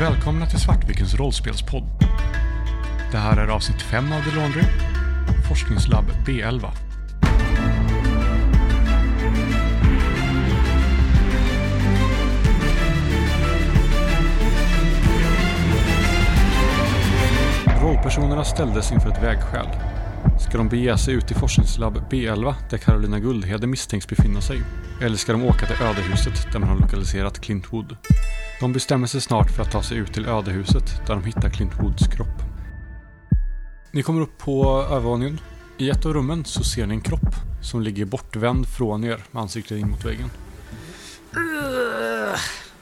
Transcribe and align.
Välkomna 0.00 0.46
till 0.46 0.60
Svartvikens 0.60 1.14
rollspelspodd. 1.14 1.84
Det 3.12 3.18
här 3.18 3.36
är 3.36 3.48
avsnitt 3.48 3.82
5 3.82 4.12
av 4.12 4.22
The 4.22 4.36
Laundry, 4.36 4.62
forskningslabb 5.48 6.04
B11. 6.26 6.70
Rollpersonerna 17.82 18.44
ställdes 18.44 18.92
inför 18.92 19.10
ett 19.10 19.22
vägskäl. 19.22 19.66
Ska 20.40 20.58
de 20.58 20.68
bege 20.68 20.98
sig 20.98 21.14
ut 21.14 21.26
till 21.26 21.36
forskningslabb 21.36 22.02
B11 22.10 22.54
där 22.70 22.78
Carolina 22.78 23.18
Guldhede 23.18 23.66
misstänks 23.66 24.08
befinna 24.08 24.40
sig? 24.40 24.62
Eller 25.02 25.16
ska 25.16 25.32
de 25.32 25.44
åka 25.44 25.66
till 25.66 25.86
ödehuset 25.86 26.52
där 26.52 26.58
man 26.58 26.68
har 26.68 26.76
lokaliserat 26.76 27.40
Clint 27.40 27.72
Wood? 27.72 27.96
De 28.60 28.72
bestämmer 28.72 29.06
sig 29.06 29.20
snart 29.20 29.50
för 29.50 29.62
att 29.62 29.72
ta 29.72 29.82
sig 29.82 29.98
ut 29.98 30.12
till 30.12 30.26
ödehuset 30.26 31.06
där 31.06 31.14
de 31.14 31.24
hittar 31.24 31.50
Clint 31.50 31.72
Woods 31.80 32.06
kropp. 32.08 32.42
Ni 33.90 34.02
kommer 34.02 34.20
upp 34.20 34.38
på 34.38 34.86
övervåningen. 34.90 35.40
I 35.78 35.90
ett 35.90 36.06
av 36.06 36.14
rummen 36.14 36.44
så 36.44 36.64
ser 36.64 36.86
ni 36.86 36.94
en 36.94 37.00
kropp 37.00 37.34
som 37.62 37.82
ligger 37.82 38.04
bortvänd 38.04 38.68
från 38.68 39.04
er 39.04 39.24
med 39.30 39.42
ansiktet 39.42 39.78
in 39.78 39.90
mot 39.90 40.04
väggen. 40.04 40.30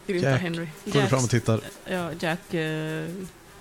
Grymta 0.06 0.30
Jack. 0.30 0.40
Henry. 0.40 0.66
Går 0.84 1.00
fram 1.00 1.24
och 1.24 1.30
tittar. 1.30 1.60
Ja, 1.84 2.10
Jack 2.20 2.54
eh, 2.54 3.04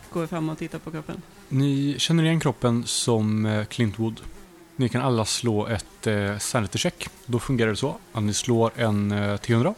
går 0.09 0.27
fram 0.27 0.49
och 0.49 0.57
tittar 0.57 0.79
på 0.79 0.91
kroppen. 0.91 1.21
Ni 1.49 1.95
känner 1.97 2.23
igen 2.23 2.39
kroppen 2.39 2.83
som 2.85 3.45
eh, 3.45 3.65
Clint 3.65 3.99
Wood. 3.99 4.21
Ni 4.75 4.89
kan 4.89 5.01
alla 5.01 5.25
slå 5.25 5.67
ett 5.67 6.07
eh, 6.07 6.37
sanity 6.37 6.77
check. 6.77 7.07
Då 7.25 7.39
fungerar 7.39 7.69
det 7.69 7.75
så 7.75 7.97
att 8.13 8.23
ni 8.23 8.33
slår 8.33 8.71
en 8.75 9.11
eh, 9.11 9.17
T100. 9.17 9.73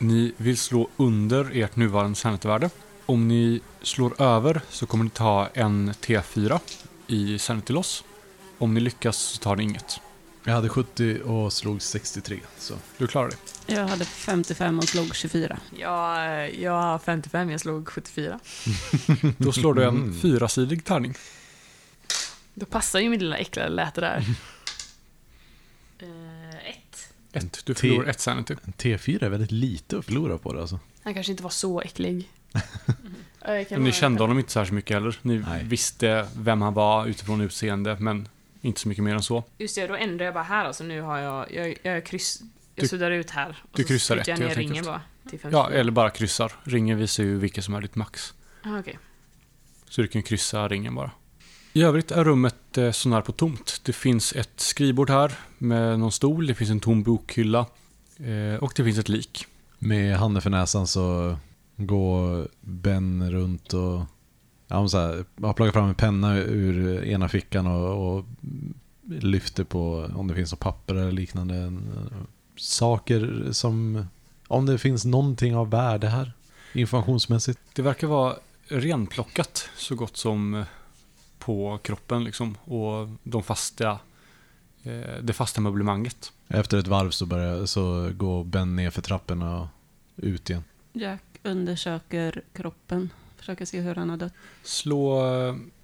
Ni 0.00 0.32
vill 0.36 0.58
slå 0.58 0.88
under 0.96 1.50
ert 1.56 1.76
nuvarande 1.76 2.16
sanityvärde. 2.16 2.70
Om 3.06 3.28
ni 3.28 3.60
slår 3.82 4.22
över 4.22 4.60
så 4.70 4.86
kommer 4.86 5.04
ni 5.04 5.10
ta 5.10 5.48
en 5.54 5.90
T4 5.92 6.60
i 7.06 7.38
sanity 7.38 7.72
loss. 7.72 8.04
Om 8.58 8.74
ni 8.74 8.80
lyckas 8.80 9.16
så 9.16 9.38
tar 9.38 9.56
ni 9.56 9.62
inget. 9.62 10.00
Jag 10.44 10.52
hade 10.52 10.68
70 10.68 11.20
och 11.22 11.52
slog 11.52 11.82
63. 11.82 12.40
Så. 12.58 12.74
Du 12.98 13.06
klarar 13.06 13.28
det. 13.30 13.74
Jag 13.74 13.86
hade 13.88 14.04
55 14.04 14.78
och 14.78 14.84
slog 14.84 15.14
24. 15.14 15.58
Jag, 15.78 16.54
jag 16.54 16.72
har 16.72 16.98
55, 16.98 17.50
jag 17.50 17.60
slog 17.60 17.88
74. 17.88 18.38
Då 19.38 19.52
slår 19.52 19.74
du 19.74 19.82
en 19.84 19.88
Mm. 19.96 20.14
fyrasidig 20.20 20.84
tärning. 20.84 21.14
Då 22.54 22.66
passar 22.66 23.00
ju 23.00 23.08
min 23.10 23.20
lilla 23.20 23.36
äckliga 23.36 23.68
läte 23.68 24.00
där. 24.00 24.24
Ett. 27.32 27.66
Du 27.66 27.74
T- 27.74 27.80
förlorar 27.80 28.08
ett 28.10 28.20
sanity. 28.20 28.54
En 28.64 28.72
T4 28.72 29.24
är 29.24 29.28
väldigt 29.28 29.50
lite 29.52 29.98
att 29.98 30.04
förlora 30.04 30.38
på 30.38 30.52
det 30.52 30.60
alltså. 30.60 30.78
Han 31.02 31.14
kanske 31.14 31.30
inte 31.32 31.42
var 31.42 31.50
så 31.50 31.80
äcklig. 31.80 32.28
Men 33.70 33.84
ni 33.84 33.92
kände 33.92 34.22
honom 34.22 34.38
inte 34.38 34.52
särskilt 34.52 34.74
mycket 34.74 34.94
heller. 34.94 35.18
Ni 35.22 35.38
Nej. 35.38 35.64
visste 35.64 36.28
vem 36.36 36.62
han 36.62 36.74
var 36.74 37.06
utifrån 37.06 37.40
utseende, 37.40 37.96
men 38.00 38.28
inte 38.60 38.80
så 38.80 38.88
mycket 38.88 39.04
mer 39.04 39.14
än 39.14 39.22
så. 39.22 39.44
Just 39.58 39.74
det, 39.74 39.86
då 39.86 39.96
ändrar 39.96 40.24
jag 40.24 40.34
bara 40.34 40.44
här 40.44 40.64
alltså. 40.64 40.84
Nu 40.84 41.00
har 41.00 41.18
jag, 41.18 41.52
jag, 41.54 41.76
jag 41.82 42.04
kryss, 42.06 42.40
jag 42.74 42.84
Du- 42.84 42.88
suddar 42.88 43.10
ut 43.10 43.30
här. 43.30 43.62
Och 43.72 43.76
du 43.76 43.82
så 43.82 43.88
kryssar 43.88 44.16
rätt, 44.16 44.26
jag 44.28 44.38
ner 44.38 44.46
helt 44.46 44.58
ringen 44.58 44.70
enkelt. 44.72 44.86
bara. 44.88 45.02
Till 45.30 45.38
54. 45.40 45.50
Ja, 45.52 45.70
eller 45.70 45.92
bara 45.92 46.10
kryssar. 46.10 46.52
Ringen 46.64 46.98
visar 46.98 47.22
ju 47.24 47.38
vilket 47.38 47.64
som 47.64 47.74
är 47.74 47.80
ditt 47.80 47.94
max. 47.96 48.34
Ah, 48.64 48.78
okej. 48.78 48.98
Så 49.88 50.02
du 50.02 50.08
kan 50.08 50.22
kryssa 50.22 50.68
ringen 50.68 50.94
bara. 50.94 51.10
I 51.72 51.82
övrigt 51.82 52.10
är 52.10 52.24
rummet 52.24 52.78
eh, 52.78 52.90
sånär 52.90 53.20
på 53.20 53.32
tomt. 53.32 53.80
Det 53.84 53.92
finns 53.92 54.32
ett 54.32 54.60
skrivbord 54.60 55.10
här 55.10 55.38
med 55.58 55.98
någon 55.98 56.12
stol, 56.12 56.46
det 56.46 56.54
finns 56.54 56.70
en 56.70 56.80
tom 56.80 57.02
bokhylla 57.02 57.66
eh, 58.16 58.62
och 58.62 58.72
det 58.76 58.84
finns 58.84 58.98
ett 58.98 59.08
lik. 59.08 59.46
Med 59.78 60.16
handen 60.16 60.42
för 60.42 60.50
näsan 60.50 60.86
så 60.86 61.36
går 61.76 62.48
Ben 62.60 63.30
runt 63.30 63.74
och 63.74 64.00
ja, 64.68 64.80
men 64.80 64.88
så 64.88 64.98
här, 64.98 65.24
har 65.40 65.52
plockat 65.52 65.74
fram 65.74 65.88
en 65.88 65.94
penna 65.94 66.36
ur 66.36 67.04
ena 67.04 67.28
fickan 67.28 67.66
och, 67.66 68.16
och 68.16 68.24
lyfter 69.08 69.64
på 69.64 70.10
om 70.14 70.28
det 70.28 70.34
finns 70.34 70.52
något 70.52 70.60
papper 70.60 70.94
eller 70.94 71.12
liknande. 71.12 71.56
eh, 71.56 71.72
Saker 72.56 73.48
som, 73.52 74.06
om 74.46 74.66
det 74.66 74.78
finns 74.78 75.04
någonting 75.04 75.56
av 75.56 75.70
värde 75.70 76.08
här 76.08 76.32
informationsmässigt. 76.72 77.60
Det 77.74 77.82
verkar 77.82 78.06
vara 78.06 78.34
renplockat 78.68 79.68
så 79.76 79.94
gott 79.94 80.16
som 80.16 80.64
på 81.40 81.78
kroppen 81.82 82.24
liksom 82.24 82.56
och 82.64 83.08
de 83.22 83.42
fasta, 83.42 83.98
eh, 84.82 85.16
det 85.22 85.32
fasta 85.32 85.60
möblemanget. 85.60 86.32
Efter 86.48 86.78
ett 86.78 86.86
varv 86.86 87.10
så, 87.10 87.26
börjar, 87.26 87.66
så 87.66 88.10
går 88.14 88.44
Ben 88.44 88.76
ner 88.76 88.90
för 88.90 89.02
trapporna 89.02 89.60
och 89.60 89.66
ut 90.16 90.50
igen. 90.50 90.64
Jack 90.92 91.22
undersöker 91.42 92.42
kroppen. 92.52 93.10
Försöker 93.36 93.64
se 93.64 93.80
hur 93.80 93.94
han 93.94 94.10
har 94.10 94.16
dött. 94.16 94.32
Slå 94.62 95.26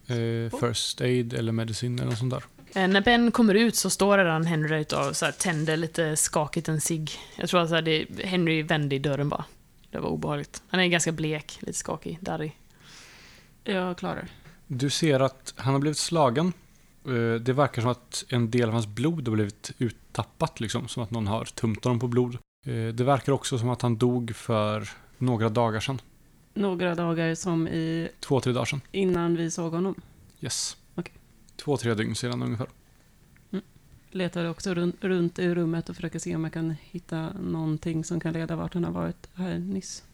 eh, 0.07 0.61
first 0.61 1.01
aid 1.01 1.33
eller 1.33 1.53
medicin 1.53 1.99
eller 1.99 2.11
något 2.11 2.19
sånt 2.19 2.33
där. 2.33 2.45
Eh, 2.83 2.89
När 2.89 3.01
Ben 3.01 3.31
kommer 3.31 3.55
ut 3.55 3.77
så 3.77 3.91
står 3.91 4.19
redan 4.19 4.47
Henry 4.47 4.69
där 4.69 4.77
ute 4.79 4.97
och 4.97 5.17
så 5.17 5.25
här, 5.25 5.33
tänder 5.33 5.77
lite 5.77 6.17
skakigt 6.17 6.69
en 6.69 6.81
cigg. 6.81 7.11
Jag 7.37 7.49
tror 7.49 7.61
att 7.63 7.69
så 7.69 7.75
här, 7.75 7.83
det, 7.83 8.07
Henry 8.25 8.63
vände 8.63 8.95
i 8.97 8.99
dörren 8.99 9.29
bara. 9.29 9.45
Det 9.91 9.99
var 9.99 10.09
obehagligt. 10.09 10.63
Han 10.69 10.81
är 10.81 10.87
ganska 10.87 11.13
blek, 11.13 11.59
lite 11.61 11.79
skakig, 11.79 12.19
darrig. 12.21 12.57
Jag 13.65 13.99
klarar. 13.99 14.29
Du 14.67 14.91
ser 14.91 15.21
att 15.21 15.55
han 15.57 15.73
har 15.73 15.81
blivit 15.81 15.99
slagen. 15.99 16.53
Eh, 17.05 17.41
Det 17.41 17.53
verkar 17.53 17.83
som 17.83 17.91
att 17.91 18.25
en 18.29 18.51
del 18.51 18.69
av 18.69 18.73
hans 18.73 18.87
blod 18.87 19.29
har 19.29 19.35
blivit 19.35 19.73
uttappat, 19.79 20.61
liksom, 20.61 20.89
som 20.89 21.03
att 21.03 21.11
någon 21.11 21.27
har 21.27 21.45
tömt 21.45 21.85
honom 21.85 21.99
på 22.01 22.09
blod. 22.09 22.35
Eh, 22.67 22.95
Det 22.95 23.05
verkar 23.05 23.33
också 23.33 23.59
som 23.59 23.69
att 23.69 23.83
han 23.83 23.97
dog 23.97 24.35
för 24.37 24.89
några 25.19 25.49
dagar 25.49 25.81
sedan. 25.81 26.01
Några 26.55 26.95
dagar 26.95 27.35
som 27.35 27.69
i 27.69 28.09
Två, 28.21 28.41
tre 28.41 28.53
dagar 28.53 28.65
sedan. 28.65 28.81
innan 28.93 29.37
vi 29.37 29.51
såg 29.51 29.73
honom. 29.73 29.95
Yes. 30.41 30.77
Okej. 30.95 31.13
Två, 31.57 31.77
tre 31.77 31.95
dygn 31.95 32.15
sedan 32.15 32.43
ungefär. 32.43 32.67
Letar 34.11 34.45
också 34.45 34.75
runt, 34.75 35.05
runt 35.05 35.39
i 35.39 35.55
rummet 35.55 35.89
och 35.89 35.97
försöker 35.97 36.19
se 36.19 36.37
om 36.37 36.45
jag 36.45 36.53
kan 36.53 36.75
hitta 36.81 37.33
någonting 37.33 38.05
som 38.05 38.21
kan 38.21 38.33
leda 38.33 38.57
vart 38.57 38.75
han 38.75 38.85
har 38.85 38.93
varit 38.93 39.29
här 39.35 39.59
nyss. 39.59 40.05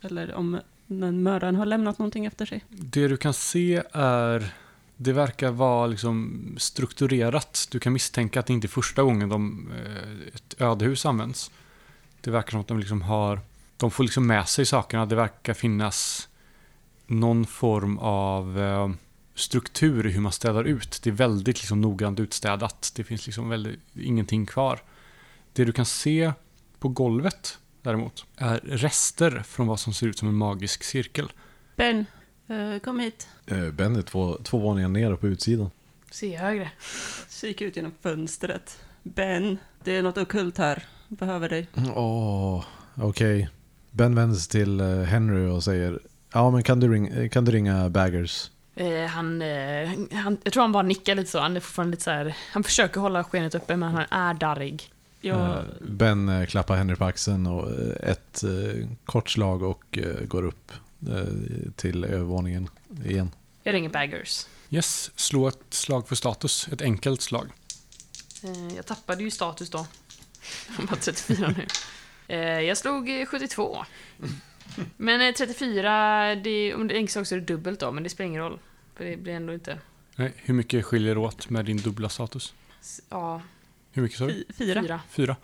Eller 0.00 0.34
om 0.34 0.58
men 0.98 1.22
mördaren 1.22 1.56
har 1.56 1.66
lämnat 1.66 1.98
någonting 1.98 2.26
efter 2.26 2.46
sig. 2.46 2.64
Det 2.68 3.08
du 3.08 3.16
kan 3.16 3.34
se 3.34 3.82
är... 3.92 4.54
Det 4.96 5.12
verkar 5.12 5.50
vara 5.50 5.86
liksom 5.86 6.42
strukturerat. 6.58 7.68
Du 7.70 7.78
kan 7.80 7.92
misstänka 7.92 8.40
att 8.40 8.46
det 8.46 8.52
inte 8.52 8.66
är 8.66 8.68
första 8.68 9.02
gången 9.02 9.28
de, 9.28 9.70
eh, 9.70 10.34
ett 10.34 10.60
ödehus 10.60 11.06
används. 11.06 11.50
Det 12.20 12.30
verkar 12.30 12.50
som 12.50 12.60
att 12.60 12.68
de 12.68 12.78
liksom 12.78 13.02
har... 13.02 13.40
De 13.76 13.90
får 13.90 14.04
liksom 14.04 14.26
med 14.26 14.48
sig 14.48 14.66
sakerna. 14.66 15.06
Det 15.06 15.16
verkar 15.16 15.54
finnas 15.54 16.28
någon 17.06 17.46
form 17.46 17.98
av 17.98 18.60
eh, 18.60 18.90
struktur 19.34 20.06
i 20.06 20.10
hur 20.10 20.20
man 20.20 20.32
städar 20.32 20.64
ut. 20.64 21.00
Det 21.02 21.10
är 21.10 21.14
väldigt 21.14 21.58
liksom 21.58 21.80
noggrant 21.80 22.20
utstädat. 22.20 22.92
Det 22.96 23.04
finns 23.04 23.26
liksom 23.26 23.48
väldigt, 23.48 23.80
ingenting 23.94 24.46
kvar. 24.46 24.80
Det 25.52 25.64
du 25.64 25.72
kan 25.72 25.86
se 25.86 26.32
på 26.78 26.88
golvet 26.88 27.58
däremot 27.82 28.26
är 28.36 28.58
rester 28.58 29.42
från 29.46 29.66
vad 29.66 29.80
som 29.80 29.92
ser 29.94 30.06
ut 30.06 30.18
som 30.18 30.28
en 30.28 30.34
magisk 30.34 30.84
cirkel. 30.84 31.32
Ben, 31.76 32.06
eh, 32.48 32.78
kom 32.78 33.00
hit. 33.00 33.28
Eh, 33.46 33.70
Ben 33.70 33.96
är 33.96 34.02
två, 34.02 34.38
två 34.44 34.58
våningar 34.58 34.88
ner 34.88 35.16
på 35.16 35.26
utsidan. 35.28 35.70
Se 36.10 36.36
högre. 36.36 36.70
Kika 37.30 37.64
ut 37.64 37.76
genom 37.76 37.92
fönstret. 38.02 38.78
Ben, 39.02 39.58
det 39.84 39.96
är 39.96 40.02
något 40.02 40.18
okult 40.18 40.58
här. 40.58 40.86
Behöver 41.08 41.48
dig. 41.48 41.68
Åh, 41.94 42.64
okej. 42.94 43.48
Ben 43.90 44.14
vänder 44.14 44.36
sig 44.36 44.50
till 44.50 44.80
eh, 44.80 45.02
Henry 45.02 45.48
och 45.48 45.64
säger 45.64 46.00
Ja, 46.32 46.50
men 46.50 46.62
kan 46.62 46.80
du, 46.80 46.92
ring, 46.92 47.28
kan 47.28 47.44
du 47.44 47.52
ringa 47.52 47.90
Baggers? 47.90 48.50
Eh, 48.74 49.04
han, 49.04 49.42
eh, 49.42 49.90
han, 50.12 50.38
jag 50.44 50.52
tror 50.52 50.62
han 50.62 50.72
bara 50.72 50.82
nickar 50.82 51.14
lite 51.14 51.30
så. 51.30 51.40
Han 51.40 51.56
är 51.56 51.60
fortfarande 51.60 51.90
lite 51.90 52.02
så 52.02 52.10
här, 52.10 52.36
Han 52.52 52.64
försöker 52.64 53.00
hålla 53.00 53.24
skenet 53.24 53.54
uppe, 53.54 53.76
men 53.76 53.94
han 53.94 54.04
är 54.10 54.34
darrig. 54.34 54.92
Jag, 55.24 55.58
Eh, 55.58 55.64
Ben 55.80 56.28
eh, 56.28 56.46
klappar 56.46 56.76
Henry 56.76 56.96
på 56.96 57.04
axeln 57.04 57.46
och 57.46 57.70
eh, 57.70 58.10
ett 58.10 58.44
kort 59.04 59.30
slag 59.30 59.62
och 59.62 59.98
går 60.24 60.44
upp 60.44 60.72
till 61.76 62.04
övervåningen 62.04 62.68
igen. 63.04 63.30
Jag 63.62 63.74
ringer 63.74 63.88
Baggers. 63.90 64.46
Yes, 64.70 65.10
slå 65.16 65.48
ett 65.48 65.64
slag 65.70 66.08
för 66.08 66.14
status. 66.14 66.68
Ett 66.72 66.82
enkelt 66.82 67.22
slag. 67.22 67.48
Jag 68.76 68.86
tappade 68.86 69.22
ju 69.22 69.30
status 69.30 69.70
då. 69.70 69.86
Jag 70.78 70.86
var 70.86 70.96
34 70.96 71.54
nu. 71.56 71.66
Jag 72.62 72.78
slog 72.78 73.20
eh, 73.20 73.26
72. 73.26 73.84
Men 74.96 75.20
eh, 75.20 75.34
34, 75.34 76.34
det, 76.34 76.74
om 76.74 76.88
det 76.88 76.94
är 76.94 76.96
enkelt 76.96 77.12
sak 77.12 77.26
så 77.26 77.34
är 77.34 77.38
det 77.38 77.44
dubbelt 77.44 77.80
då, 77.80 77.92
men 77.92 78.02
det 78.02 78.08
spelar 78.08 78.28
ingen 78.28 78.42
roll. 78.42 78.58
För 78.96 79.04
det 79.04 79.16
blir 79.16 79.32
ändå 79.32 79.54
inte... 79.54 79.78
Nej, 80.16 80.32
hur 80.36 80.54
mycket 80.54 80.84
skiljer 80.84 81.18
åt 81.18 81.50
med 81.50 81.64
din 81.64 81.76
dubbla 81.76 82.08
status? 82.08 82.54
Ja, 83.08 83.42
Hur 83.92 84.02
mycket 84.02 84.18
sa 84.18 84.26
du? 84.26 84.44
fyra. 84.58 84.82
fyra. 84.82 85.00
Fyra. 85.10 85.36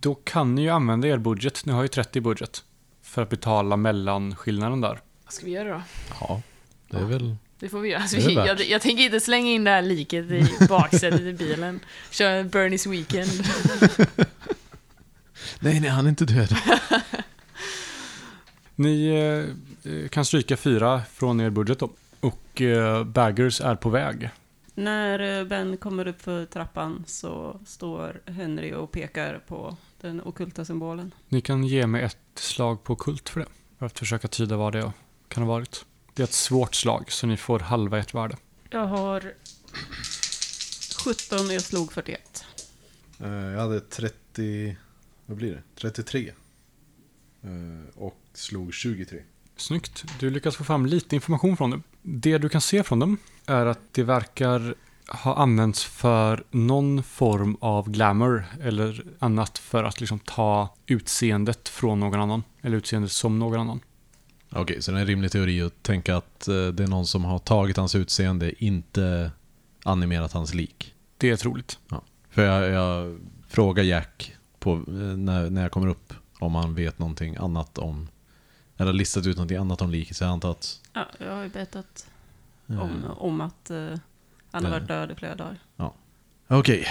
Då 0.00 0.14
kan 0.14 0.54
ni 0.54 0.62
ju 0.62 0.68
använda 0.68 1.08
er 1.08 1.18
budget. 1.18 1.66
Ni 1.66 1.72
har 1.72 1.82
ju 1.82 1.88
30 1.88 2.18
i 2.18 2.22
budget. 2.22 2.64
För 3.02 3.22
att 3.22 3.30
betala 3.30 3.76
mellanskillnaden 3.76 4.80
där. 4.80 5.00
Vad 5.24 5.32
ska 5.32 5.46
vi 5.46 5.52
göra 5.52 5.68
då? 5.68 5.82
Ja, 6.20 6.42
det 6.90 6.96
är 6.96 7.04
väl... 7.04 7.36
Det 7.58 7.68
får 7.68 7.80
vi 7.80 7.88
göra. 7.88 8.02
Alltså, 8.02 8.16
vi, 8.16 8.34
jag, 8.34 8.60
jag 8.60 8.82
tänker 8.82 9.04
inte 9.04 9.20
slänga 9.20 9.50
in 9.50 9.64
det 9.64 9.70
här 9.70 9.82
liket 9.82 10.30
i 10.30 10.48
baksätet 10.68 11.20
i 11.20 11.32
bilen. 11.32 11.80
Köra 12.10 12.44
Bernies 12.44 12.86
Weekend. 12.86 13.30
Nej, 15.60 15.80
nej, 15.80 15.90
han 15.90 16.04
är 16.04 16.08
inte 16.08 16.24
död. 16.24 16.54
Ni 18.74 19.08
eh, 19.84 20.08
kan 20.08 20.24
stryka 20.24 20.56
fyra 20.56 21.02
från 21.12 21.40
er 21.40 21.50
budget 21.50 21.78
då. 21.78 21.90
Och 22.20 22.62
eh, 22.62 23.04
Baggers 23.04 23.60
är 23.60 23.74
på 23.74 23.88
väg. 23.88 24.30
När 24.80 25.38
eh, 25.40 25.44
Ben 25.44 25.76
kommer 25.76 26.06
upp 26.08 26.22
för 26.22 26.44
trappan 26.46 27.04
så 27.06 27.60
står 27.66 28.20
Henry 28.26 28.72
och 28.72 28.92
pekar 28.92 29.38
på 29.46 29.76
den 30.00 30.20
okulta 30.22 30.64
symbolen. 30.64 31.14
Ni 31.28 31.40
kan 31.40 31.64
ge 31.64 31.86
mig 31.86 32.02
ett 32.02 32.18
slag 32.34 32.84
på 32.84 32.96
kult 32.96 33.28
för 33.28 33.40
det. 33.40 33.46
För 33.78 33.86
att 33.86 33.98
försöka 33.98 34.28
tyda 34.28 34.56
vad 34.56 34.72
det 34.72 34.92
kan 35.28 35.42
ha 35.42 35.50
varit. 35.52 35.84
Det 36.14 36.22
är 36.22 36.24
ett 36.24 36.32
svårt 36.32 36.74
slag, 36.74 37.12
så 37.12 37.26
ni 37.26 37.36
får 37.36 37.58
halva 37.58 37.98
ert 37.98 38.14
värde. 38.14 38.36
Jag 38.70 38.86
har 38.86 39.32
17 41.04 41.46
och 41.46 41.52
jag 41.52 41.62
slog 41.62 41.92
41. 41.92 42.44
Eh, 43.20 43.28
Jag 43.30 43.60
hade 43.60 43.80
30, 43.80 44.76
vad 45.26 45.36
blir 45.36 45.50
det? 45.52 45.62
33. 45.74 46.32
Eh, 47.42 47.50
Och 47.96 48.16
slog 48.34 48.74
23. 48.74 49.22
Snyggt. 49.60 50.04
Du 50.18 50.30
lyckas 50.30 50.56
få 50.56 50.64
fram 50.64 50.86
lite 50.86 51.14
information 51.14 51.56
från 51.56 51.70
dem. 51.70 51.82
Det 52.02 52.38
du 52.38 52.48
kan 52.48 52.60
se 52.60 52.82
från 52.82 52.98
dem 52.98 53.16
är 53.46 53.66
att 53.66 53.80
det 53.92 54.02
verkar 54.02 54.74
ha 55.08 55.34
använts 55.34 55.84
för 55.84 56.44
någon 56.50 57.02
form 57.02 57.56
av 57.60 57.90
glamour 57.90 58.46
eller 58.62 59.04
annat 59.18 59.58
för 59.58 59.84
att 59.84 60.00
liksom 60.00 60.18
ta 60.18 60.74
utseendet 60.86 61.68
från 61.68 62.00
någon 62.00 62.20
annan. 62.20 62.42
Eller 62.62 62.76
utseendet 62.76 63.12
som 63.12 63.38
någon 63.38 63.60
annan. 63.60 63.80
Okej, 64.52 64.82
så 64.82 64.90
det 64.90 64.98
är 64.98 65.00
en 65.00 65.06
rimlig 65.06 65.32
teori 65.32 65.62
att 65.62 65.82
tänka 65.82 66.16
att 66.16 66.48
eh, 66.48 66.66
det 66.66 66.82
är 66.82 66.86
någon 66.86 67.06
som 67.06 67.24
har 67.24 67.38
tagit 67.38 67.76
hans 67.76 67.94
utseende, 67.94 68.64
inte 68.64 69.30
animerat 69.84 70.32
hans 70.32 70.54
lik. 70.54 70.94
Det 71.18 71.30
är 71.30 71.36
troligt. 71.36 71.78
För 72.30 72.42
jag, 72.42 72.70
jag 72.70 73.18
frågar 73.48 73.82
Jack 73.82 74.34
på, 74.58 74.72
eh, 74.72 74.82
när, 75.16 75.50
när 75.50 75.62
jag 75.62 75.70
kommer 75.70 75.88
upp 75.88 76.14
om 76.38 76.54
han 76.54 76.74
vet 76.74 76.98
någonting 76.98 77.36
annat 77.36 77.78
om, 77.78 78.08
eller 78.80 78.92
listat 78.92 79.26
ut 79.26 79.36
någonting 79.36 79.56
annat 79.56 79.82
om 79.82 79.90
liket, 79.90 80.16
så 80.16 80.24
jag 80.24 80.30
antar 80.30 80.50
att... 80.50 80.80
Ja, 80.92 81.06
jag 81.18 81.32
har 81.36 81.42
ju 81.42 81.48
berättat 81.48 82.06
eh, 82.68 82.82
om, 82.82 83.04
om 83.16 83.40
att 83.40 83.70
eh, 83.70 83.94
han 84.50 84.64
har 84.64 84.70
varit 84.70 84.88
död 84.88 85.10
i 85.10 85.14
flera 85.14 85.34
dagar. 85.34 85.58
Okej. 86.48 86.86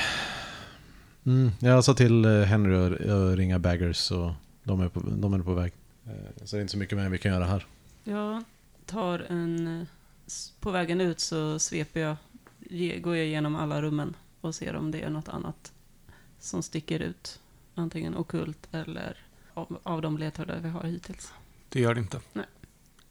Mm, 1.26 1.52
jag 1.60 1.84
sa 1.84 1.94
till 1.94 2.26
eh, 2.26 2.42
Henry 2.42 2.76
att 3.12 3.38
ringa 3.38 3.60
Baggers 3.60 4.12
och 4.12 4.32
de 4.64 4.82
är 4.82 4.90
på, 4.90 5.00
de 5.00 5.34
är 5.34 5.40
på 5.40 5.54
väg. 5.54 5.74
Eh, 6.06 6.12
Så 6.46 6.56
det 6.56 6.60
är 6.60 6.62
inte 6.62 6.72
så 6.72 6.78
mycket 6.78 6.98
mer 6.98 7.10
vi 7.10 7.18
kan 7.18 7.32
göra 7.32 7.46
här. 7.46 7.66
Jag 8.04 8.44
tar 8.86 9.20
en... 9.20 9.80
eh, 9.82 9.88
På 10.60 10.72
vägen 10.72 11.02
ut 11.02 11.20
så 11.20 11.60
sveper 11.60 12.00
jag, 12.00 12.16
går 13.02 13.16
jag 13.16 13.26
igenom 13.26 13.56
alla 13.56 13.82
rummen 13.82 14.16
och 14.42 14.56
ser 14.56 14.76
om 14.76 14.92
det 14.92 15.02
är 15.02 15.10
något 15.10 15.30
annat 15.30 15.72
som 16.40 16.64
sticker 16.64 17.00
ut. 17.00 17.40
Antingen 17.76 18.18
okult 18.18 18.68
eller 18.72 19.18
av, 19.54 19.80
av 19.84 20.02
de 20.02 20.18
ledtrådar 20.18 20.60
vi 20.60 20.70
har 20.70 20.84
hittills. 20.84 21.34
Det 21.70 21.80
gör 21.80 21.94
det 21.94 22.00
inte. 22.00 22.20
Nej. 22.34 22.46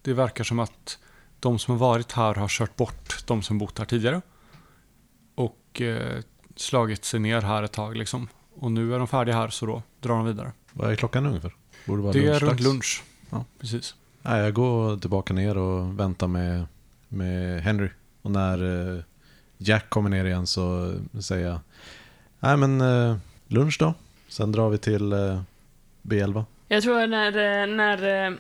Det 0.03 0.13
verkar 0.15 0.45
som 0.45 0.59
att 0.59 0.99
de 1.41 1.59
som 1.59 1.73
har 1.73 1.79
varit 1.79 2.13
här 2.13 2.35
har 2.35 2.49
kört 2.49 2.77
bort 2.77 3.27
de 3.27 3.43
som 3.43 3.59
bott 3.59 3.79
här 3.79 3.85
tidigare. 3.85 4.21
Och 5.35 5.81
eh, 5.81 6.23
slagit 6.57 7.05
sig 7.05 7.21
ner 7.21 7.41
här 7.41 7.63
ett 7.63 7.73
tag 7.73 7.97
liksom. 7.97 8.29
Och 8.55 8.73
nu 8.73 8.95
är 8.95 8.99
de 8.99 9.09
färdiga 9.09 9.35
här 9.37 9.49
så 9.49 9.67
då 9.67 9.83
drar 10.01 10.15
de 10.17 10.27
vidare. 10.27 10.53
Vad 10.73 10.91
är 10.93 10.97
klockan 10.97 11.27
ungefär? 11.27 11.55
Borde 11.87 12.03
vara 12.03 12.13
det 12.13 12.27
är 12.27 12.39
runt 12.39 12.41
lunchdags. 12.43 12.65
lunch. 12.65 13.03
Ja. 13.31 13.45
Precis. 13.61 13.95
Nej, 14.23 14.41
jag 14.41 14.55
går 14.55 14.97
tillbaka 14.97 15.35
ner 15.35 15.57
och 15.59 16.01
väntar 16.01 16.27
med, 16.27 16.67
med 17.09 17.63
Henry. 17.63 17.89
Och 18.23 18.31
när 18.31 18.95
eh, 18.97 19.03
Jack 19.59 19.91
kommer 19.91 20.11
ner 20.11 20.25
igen 20.25 20.47
så 20.47 20.95
säger 21.21 21.47
jag 21.49 21.59
Nej 22.41 22.57
men 22.57 22.81
eh, 22.81 23.17
lunch 23.47 23.77
då. 23.81 23.95
Sen 24.29 24.53
drar 24.53 24.71
vi 24.71 24.79
till 24.79 25.13
eh, 25.13 25.41
B11. 26.03 26.45
Jag 26.69 26.83
tror 26.83 27.07
när, 27.07 27.29
eh, 27.63 27.67
när 27.77 28.27
eh, 28.27 28.37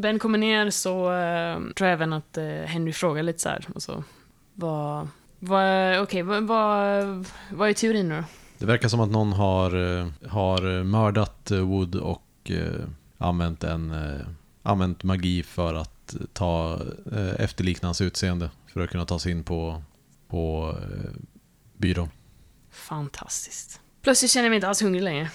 Ben 0.00 0.18
kommer 0.18 0.38
ner 0.38 0.70
så 0.70 1.12
eh, 1.12 1.60
tror 1.74 1.88
jag 1.88 1.92
även 1.92 2.12
att 2.12 2.38
eh, 2.38 2.44
Henry 2.44 2.92
frågar 2.92 3.22
lite 3.22 3.38
så 3.38 3.48
här. 3.48 3.66
Och 3.74 3.82
så, 3.82 4.04
vad... 4.54 5.08
vad 5.38 6.00
Okej, 6.00 6.22
vad, 6.22 6.42
vad, 6.42 7.26
vad 7.52 7.68
är 7.68 7.72
teorin 7.74 8.08
nu 8.08 8.16
då? 8.16 8.24
Det 8.58 8.66
verkar 8.66 8.88
som 8.88 9.00
att 9.00 9.10
någon 9.10 9.32
har, 9.32 9.98
eh, 9.98 10.08
har 10.28 10.84
mördat 10.84 11.50
eh, 11.50 11.58
Wood 11.58 11.94
och 11.94 12.24
eh, 12.44 12.84
använt, 13.18 13.64
en, 13.64 13.90
eh, 13.90 14.26
använt 14.62 15.02
magi 15.02 15.42
för 15.42 15.74
att 15.74 16.16
ta 16.32 16.80
eh, 17.12 17.40
efterlikna 17.40 17.88
hans 17.88 18.00
utseende. 18.00 18.50
För 18.72 18.80
att 18.80 18.90
kunna 18.90 19.04
ta 19.06 19.18
sig 19.18 19.32
in 19.32 19.44
på, 19.44 19.82
på 20.28 20.74
eh, 20.82 21.10
byrån. 21.76 22.10
Fantastiskt. 22.70 23.80
Plötsligt 24.02 24.30
känner 24.30 24.44
jag 24.44 24.50
mig 24.50 24.56
inte 24.56 24.68
alls 24.68 24.82
hungrig 24.82 25.02
längre. 25.02 25.30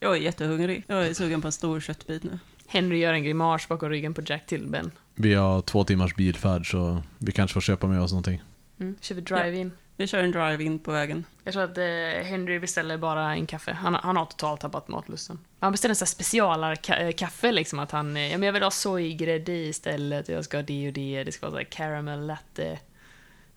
Jag 0.00 0.16
är 0.16 0.20
jättehungrig. 0.20 0.84
Jag 0.86 1.06
är 1.06 1.14
sugen 1.14 1.40
på 1.40 1.48
en 1.48 1.52
stor 1.52 1.80
köttbit 1.80 2.22
nu. 2.22 2.38
Henry 2.68 2.98
gör 2.98 3.12
en 3.12 3.24
grimas 3.24 3.68
bakom 3.68 3.90
ryggen 3.90 4.14
på 4.14 4.22
Jack 4.26 4.46
till 4.46 4.66
Ben. 4.66 4.90
Vi 5.14 5.34
har 5.34 5.62
två 5.62 5.84
timmars 5.84 6.14
bilfärd 6.14 6.70
så 6.70 7.02
vi 7.18 7.32
kanske 7.32 7.54
får 7.54 7.60
köpa 7.60 7.86
med 7.86 8.00
oss 8.00 8.12
någonting. 8.12 8.42
Mm. 8.80 8.96
Kör 9.00 9.14
vi 9.14 9.20
drive-in. 9.20 9.72
Vi 9.96 10.06
kör 10.06 10.22
en 10.22 10.30
drive-in 10.30 10.78
på 10.78 10.92
vägen. 10.92 11.24
Jag 11.44 11.52
tror 11.52 11.64
att 11.64 11.78
eh, 11.78 12.24
Henry 12.24 12.58
beställer 12.58 12.98
bara 12.98 13.34
en 13.34 13.46
kaffe. 13.46 13.72
Han, 13.72 13.94
han 13.94 14.16
har 14.16 14.26
totalt 14.26 14.60
tappat 14.60 14.88
matlusten. 14.88 15.38
Han 15.60 15.72
beställer 15.72 15.90
en 15.90 15.96
sån 15.96 16.04
här 16.04 16.10
specialarkaffe 16.10 17.52
liksom. 17.52 17.78
Att 17.78 17.90
han, 17.90 18.16
eh, 18.16 18.32
ja 18.32 18.38
men 18.38 18.46
jag 18.46 18.52
vill 18.52 18.62
ha 18.62 18.70
sojgrädde 18.70 19.52
istället. 19.52 20.28
Jag 20.28 20.44
ska 20.44 20.56
ha 20.56 20.62
det 20.62 20.86
och 20.86 20.92
det. 20.92 21.24
Det 21.24 21.32
ska 21.32 21.46
vara 21.46 21.52
så 21.52 21.58
här 21.58 21.64
caramel 21.64 22.26
latte. 22.26 22.78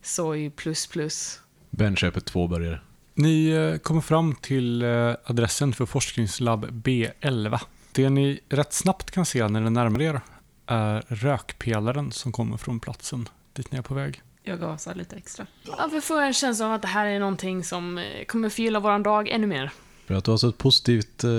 Soy 0.02 0.50
plus 0.50 0.88
plus. 0.88 1.42
Ben 1.70 1.96
köper 1.96 2.20
två 2.20 2.48
burgare. 2.48 2.80
Ni 3.14 3.50
eh, 3.50 3.78
kommer 3.78 4.02
fram 4.02 4.36
till 4.36 4.82
eh, 4.82 5.16
adressen 5.24 5.74
för 5.74 5.86
forskningslabb 5.86 6.66
B11. 6.66 7.60
Det 7.92 8.10
ni 8.10 8.40
rätt 8.50 8.74
snabbt 8.74 9.12
kan 9.12 9.26
se 9.26 9.48
när 9.48 9.62
ni 9.62 9.70
närmar 9.70 10.02
er 10.02 10.22
är 10.66 11.04
rökpelaren 11.08 12.12
som 12.12 12.32
kommer 12.32 12.58
från 12.58 12.80
platsen 12.80 13.30
dit 13.54 13.72
ni 13.72 13.78
är 13.78 13.82
på 13.82 13.94
väg. 13.94 14.22
Jag 14.44 14.60
gasar 14.60 14.96
lite 14.96 15.16
extra. 15.16 15.48
Varför 15.68 16.02
får 16.02 16.18
jag 16.18 16.28
en 16.28 16.34
känsla 16.34 16.66
av 16.66 16.74
att 16.74 16.82
det 16.82 16.88
här 16.88 17.06
är 17.06 17.20
någonting 17.20 17.64
som 17.64 17.98
eh, 17.98 18.26
kommer 18.26 18.50
förgylla 18.50 18.80
våran 18.80 19.04
dag 19.04 19.30
ännu 19.30 19.48
mer? 19.48 19.72
För 20.06 20.14
att 20.14 20.24
du 20.24 20.32
har 20.32 20.38
så 20.38 20.50
ett 20.50 20.58
positivt, 20.58 21.24
eh, 21.24 21.32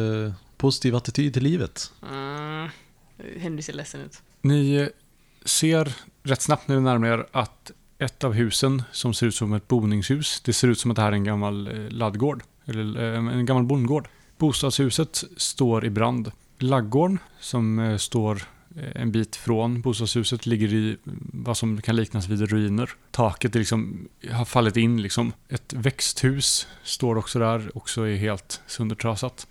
positiv 0.56 0.96
attityd 0.96 1.34
till 1.34 1.42
livet. 1.42 1.92
Mm. 2.10 2.68
Henry 3.38 3.62
ser 3.62 3.72
ledsen 3.72 4.00
ut. 4.00 4.22
Ni 4.40 4.88
ser 5.44 5.92
rätt 6.22 6.42
snabbt 6.42 6.68
när 6.68 6.76
ni 6.76 6.82
närmar 6.82 7.08
er 7.08 7.26
att 7.32 7.72
ett 7.98 8.24
av 8.24 8.32
husen 8.32 8.82
som 8.92 9.14
ser 9.14 9.26
ut 9.26 9.34
som 9.34 9.52
ett 9.52 9.68
boningshus, 9.68 10.40
det 10.40 10.52
ser 10.52 10.68
ut 10.68 10.78
som 10.78 10.90
att 10.90 10.96
det 10.96 11.02
här 11.02 11.08
är 11.08 11.16
en 11.16 11.24
gammal 11.24 11.66
eh, 11.66 11.90
laddgård, 11.90 12.42
eller 12.64 13.12
eh, 13.12 13.18
en 13.18 13.46
gammal 13.46 13.64
bondgård. 13.64 14.08
Bostadshuset 14.40 15.24
står 15.36 15.84
i 15.84 15.90
brand. 15.90 16.32
Laggården, 16.58 17.18
som 17.40 17.78
eh, 17.78 17.96
står 17.96 18.42
eh, 18.76 19.02
en 19.02 19.12
bit 19.12 19.36
från 19.36 19.80
bostadshuset, 19.80 20.46
ligger 20.46 20.72
i 20.74 20.96
vad 21.32 21.56
som 21.56 21.82
kan 21.82 21.96
liknas 21.96 22.28
vid 22.28 22.50
ruiner. 22.50 22.90
Taket 23.10 23.54
liksom, 23.54 24.08
har 24.30 24.44
fallit 24.44 24.76
in. 24.76 25.02
Liksom. 25.02 25.32
Ett 25.48 25.72
växthus 25.72 26.66
står 26.82 27.18
också 27.18 27.38
där, 27.38 27.76
också 27.76 28.02
är 28.02 28.16
helt 28.16 28.60
söndertrasat. 28.66 29.46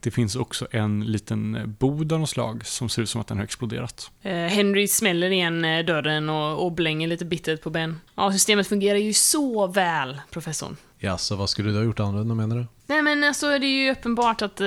Det 0.00 0.10
finns 0.10 0.36
också 0.36 0.66
en 0.70 1.04
liten 1.04 1.54
eh, 1.54 1.66
bod 1.66 2.12
av 2.12 2.20
något 2.20 2.30
slag 2.30 2.66
som 2.66 2.88
ser 2.88 3.02
ut 3.02 3.08
som 3.08 3.20
att 3.20 3.26
den 3.26 3.36
har 3.36 3.44
exploderat. 3.44 4.10
Eh, 4.22 4.32
Henry 4.34 4.88
smäller 4.88 5.30
igen 5.30 5.62
dörren 5.86 6.28
och, 6.28 6.64
och 6.64 6.72
blänger 6.72 7.08
lite 7.08 7.24
bittert 7.24 7.62
på 7.62 7.70
Ben. 7.70 8.00
Ja, 8.14 8.32
systemet 8.32 8.66
fungerar 8.66 8.98
ju 8.98 9.12
så 9.12 9.66
väl, 9.66 10.20
professorn. 10.30 10.76
Ja, 11.02 11.18
så 11.18 11.36
vad 11.36 11.50
skulle 11.50 11.70
du 11.70 11.76
ha 11.76 11.84
gjort 11.84 12.00
annorlunda 12.00 12.34
menar 12.34 12.56
du? 12.56 12.66
Nej 12.86 13.02
men 13.02 13.24
alltså 13.24 13.46
det 13.58 13.66
är 13.66 13.84
ju 13.84 13.90
uppenbart 13.92 14.42
att 14.42 14.60
eh, 14.60 14.66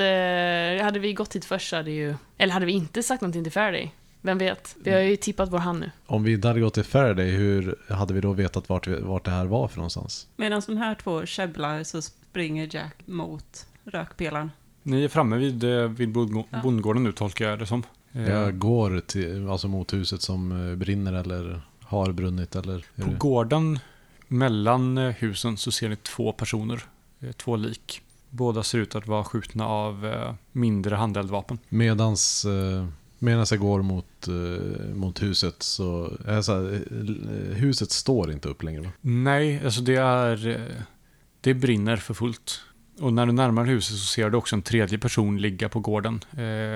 hade 0.86 1.00
vi 1.00 1.13
gått 1.13 1.36
hit 1.36 1.46
först 1.46 1.70
så 1.70 1.75
hade 1.75 1.92
ju... 1.92 2.16
Eller 2.38 2.54
hade 2.54 2.66
vi 2.66 2.72
inte 2.72 3.04
sagt 3.04 3.22
någonting 3.22 3.44
till 3.44 3.52
Faraday? 3.54 3.94
Vem 4.22 4.38
vet? 4.38 4.75
Vi 4.84 4.92
har 4.92 5.00
ju 5.00 5.16
tippat 5.16 5.52
vår 5.52 5.58
hand 5.58 5.80
nu. 5.80 5.92
Om 6.06 6.24
vi 6.24 6.34
inte 6.34 6.48
hade 6.48 6.60
gått 6.60 6.74
till 6.74 6.84
Faraday, 6.84 7.32
hur 7.32 7.75
hade 7.90 8.13
vi 8.13 8.22
då 8.22 8.34
vetat 8.34 8.70
vart, 8.70 8.88
vart 8.88 9.25
det 9.25 9.32
här 9.32 9.46
var 9.46 9.68
för 9.68 9.78
någonstans? 9.78 10.28
Medan 10.36 10.62
de 10.68 10.78
här 10.78 10.96
två 10.96 11.25
käbblar 11.25 11.84
så 11.84 12.02
springer 12.02 12.70
Jack 12.75 12.96
mot 13.06 13.66
rökpelaren. 13.84 14.52
Ni 14.84 15.04
är 15.04 15.08
framme 15.08 15.38
vid, 15.38 15.63
eh, 15.63 15.88
vid 15.88 16.12
bondgården 16.63 17.04
nu 17.04 17.12
tolkar 17.12 17.50
jag 17.50 17.60
det 17.60 17.66
som. 17.66 17.84
Eh, 18.12 18.30
Jag 18.30 18.58
går 18.60 19.00
till, 19.00 19.50
alltså 19.50 19.68
mot 19.68 19.94
huset 19.94 20.22
som 20.22 20.70
eh, 20.70 20.75
brinner 20.75 21.13
eller 21.13 21.62
har 21.84 22.12
brunnit 22.12 22.56
eller? 22.56 22.86
På 22.96 23.12
gården 23.18 23.80
mellan 24.34 24.98
eh, 24.98 25.10
husen 25.10 25.58
så 25.58 25.72
ser 25.72 25.90
ni 25.90 25.96
två 25.96 26.32
personer, 26.32 26.84
eh, 27.20 27.32
två 27.32 27.56
lik. 27.56 28.02
Båda 28.30 28.63
ser 28.63 28.78
ut 28.78 28.96
att 28.96 29.08
vara 29.08 29.24
skjutna 29.24 29.68
av 29.68 30.06
eh, 30.06 30.34
mindre 30.52 30.96
handeldvapen. 30.96 31.60
Medans, 31.70 32.46
medans 33.20 33.52
jag 33.52 33.60
går 33.60 33.82
mot, 33.82 34.28
mot 34.94 35.24
huset 35.24 35.56
så, 35.63 36.18
är 36.25 36.42
så 36.42 36.54
här, 36.54 36.74
eh, 36.74 37.56
huset 37.56 37.92
står 37.92 38.32
inte 38.32 38.50
upp 38.50 38.63
längre 38.63 38.82
va? 38.82 38.90
Nej, 39.02 39.62
alltså 39.66 39.82
det 39.82 39.96
är... 39.96 40.68
Det 41.42 41.54
brinner 41.54 41.98
för 41.98 42.13
fullt. 42.13 42.62
Och 43.00 43.13
när 43.13 43.25
du 43.25 43.32
närmar 43.32 43.66
huset 43.66 43.98
så 43.98 44.06
ser 44.06 44.30
du 44.30 44.38
också 44.38 44.56
en 44.56 44.62
tredje 44.62 44.98
person 44.98 45.42
ligga 45.42 45.70
på 45.70 45.80
gården. 45.80 46.24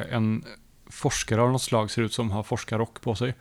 En 0.09 0.43
forskare 0.89 1.41
av 1.41 1.51
något 1.51 1.61
slag 1.61 1.91
ser 1.91 2.01
ut 2.01 2.13
som 2.13 2.31
har 2.31 2.43
forskarrock 2.43 3.01
på 3.01 3.15
sig. 3.15 3.33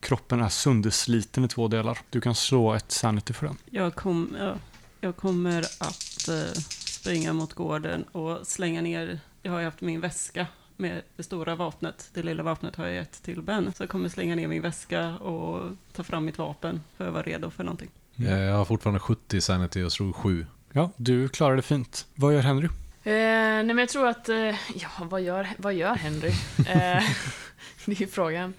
Kroppen 0.00 0.40
är 0.40 0.48
söndersliten 0.48 1.44
i 1.44 1.48
två 1.48 1.68
delar. 1.68 1.98
Du 2.10 2.20
kan 2.20 2.34
slå 2.34 2.74
ett 2.74 2.92
sanity 2.92 3.32
för 3.32 3.46
den. 3.46 3.56
Jag, 3.70 3.94
kom, 3.94 4.36
ja, 4.38 4.54
jag 5.00 5.16
kommer 5.16 5.62
att 5.62 6.28
eh, 6.28 6.52
springa 6.84 7.32
mot 7.32 7.54
gården 7.54 8.02
och 8.02 8.46
slänga 8.46 8.80
ner, 8.80 9.20
jag 9.42 9.52
har 9.52 9.58
ju 9.58 9.64
haft 9.64 9.80
min 9.80 10.00
väska 10.00 10.46
med 10.76 11.02
det 11.16 11.22
stora 11.22 11.54
vapnet. 11.54 12.10
Det 12.14 12.22
lilla 12.22 12.42
vapnet 12.42 12.76
har 12.76 12.86
jag 12.86 12.94
gett 12.94 13.22
till 13.22 13.42
Ben. 13.42 13.72
Så 13.76 13.82
jag 13.82 13.90
kommer 13.90 14.08
slänga 14.08 14.36
ner 14.36 14.48
min 14.48 14.62
väska 14.62 15.08
och 15.08 15.76
ta 15.92 16.02
fram 16.02 16.24
mitt 16.24 16.38
vapen 16.38 16.82
för 16.96 17.06
att 17.08 17.12
vara 17.14 17.22
redo 17.22 17.50
för 17.50 17.64
någonting. 17.64 17.90
Eh, 18.16 18.38
Jag 18.38 18.56
har 18.56 18.64
fortfarande 18.64 19.00
70 19.00 19.40
sanity 19.40 19.82
och 19.82 19.92
slog 19.92 20.16
7. 20.16 20.46
Ja, 20.72 20.90
du 20.96 21.28
klarar 21.28 21.56
det 21.56 21.62
fint. 21.62 22.06
Vad 22.14 22.34
gör 22.34 22.40
Henry? 22.42 22.66
Eh, 22.66 23.12
nej 23.12 23.64
men 23.64 23.78
jag 23.78 23.88
tror 23.88 24.08
att, 24.08 24.28
eh, 24.28 24.36
ja 24.74 24.88
vad 25.00 25.22
gör, 25.22 25.48
vad 25.58 25.74
gör 25.74 25.94
Henry? 25.94 26.28
eh, 26.58 26.64
det 27.84 27.92
är 27.92 28.00
ju 28.00 28.06
frågan. 28.06 28.54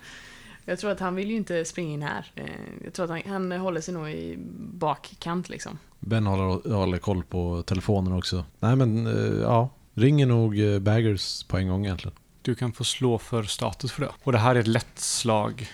Jag 0.72 0.80
tror 0.80 0.92
att 0.92 1.00
han 1.00 1.16
vill 1.16 1.30
ju 1.30 1.36
inte 1.38 1.66
springa 1.66 1.94
in 1.94 2.02
här. 2.02 2.32
Eh, 2.36 2.46
jag 2.84 2.94
tror 2.94 3.04
att 3.14 3.24
han, 3.26 3.50
han 3.52 3.60
håller 3.62 3.82
sig 3.82 3.94
nog 3.94 4.10
i 4.10 4.36
bakkant 4.58 5.50
liksom. 5.50 5.78
Ben 6.00 6.26
håller, 6.28 6.74
håller 6.74 6.98
koll 6.98 7.24
på 7.24 7.64
telefonen 7.64 8.14
också. 8.14 8.46
Nej 8.60 8.76
men, 8.76 9.08
eh, 9.08 9.42
ja. 9.42 9.70
Ringer 9.94 10.26
nog 10.26 10.60
eh, 10.60 10.80
Baggers 10.80 11.44
på 11.44 11.58
en 11.58 11.68
gång 11.68 11.86
egentligen. 11.86 12.18
Du 12.42 12.56
kan 12.56 12.74
få 12.74 12.84
slå 12.84 13.18
för 13.18 13.44
status 13.44 13.92
för 13.92 14.02
det. 14.02 14.10
Och 14.24 14.32
det 14.32 14.38
här 14.38 14.56
är 14.56 14.60
ett 14.60 14.68
lätt 14.68 15.00
slag. 15.00 15.68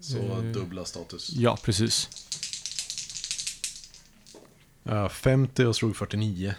Så 0.00 0.18
dubbla 0.54 0.84
status. 0.84 1.30
Ja, 1.32 1.58
precis. 1.64 2.08
Ja, 4.82 5.08
50 5.08 5.64
och 5.64 5.76
slog 5.76 5.96
49. 5.96 6.54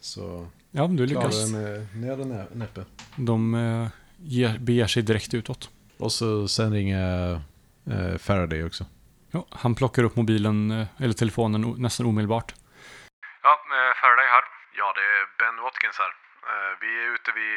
Så 0.00 0.46
Ja, 0.70 0.86
du 0.86 1.08
klarar 1.08 1.28
lyckas. 1.28 1.46
det 1.52 1.58
med 1.58 1.86
nöd 1.96 2.20
och 2.20 2.26
nä- 2.26 2.46
näppe. 2.52 2.84
De 3.16 3.88
ger, 4.22 4.58
beger 4.58 4.86
sig 4.86 5.02
direkt 5.02 5.34
utåt. 5.34 5.70
Och 5.98 6.12
så 6.12 6.48
sen 6.48 6.72
ringer 6.72 7.32
eh, 7.92 8.18
Faraday 8.18 8.64
också. 8.64 8.84
Ja, 9.30 9.46
han 9.62 9.74
plockar 9.74 10.04
upp 10.04 10.16
mobilen, 10.16 10.70
eh, 10.70 10.86
eller 11.02 11.14
telefonen, 11.14 11.74
nästan 11.78 12.06
omedelbart. 12.06 12.52
Ja, 13.42 13.52
eh, 13.76 13.92
Faraday 14.00 14.26
här. 14.26 14.44
Ja, 14.80 14.92
det 14.96 15.04
är 15.16 15.22
Ben 15.38 15.62
Watkins 15.64 15.98
här. 15.98 16.12
Eh, 16.52 16.72
Vi 16.80 16.90
är 17.04 17.08
ute 17.14 17.32
vid 17.32 17.54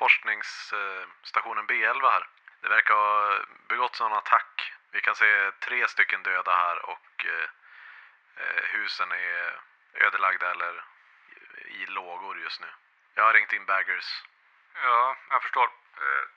forskningsstationen 0.00 1.64
B11 1.70 2.02
här. 2.16 2.24
Det 2.62 2.68
verkar 2.68 2.94
ha 2.94 3.38
begåtts 3.68 4.00
någon 4.00 4.12
attack. 4.12 4.72
Vi 4.92 5.00
kan 5.00 5.14
se 5.14 5.50
tre 5.66 5.88
stycken 5.88 6.22
döda 6.22 6.50
här 6.50 6.90
och 6.90 7.26
husen 8.74 9.08
är 9.12 9.60
ödelagda 10.06 10.46
eller 10.50 10.72
i 11.80 11.86
lågor 11.86 12.40
just 12.44 12.60
nu. 12.60 12.66
Jag 13.14 13.22
har 13.22 13.34
ringt 13.34 13.52
in 13.52 13.64
Baggers. 13.64 14.08
Ja, 14.84 15.16
jag 15.30 15.42
förstår. 15.42 15.68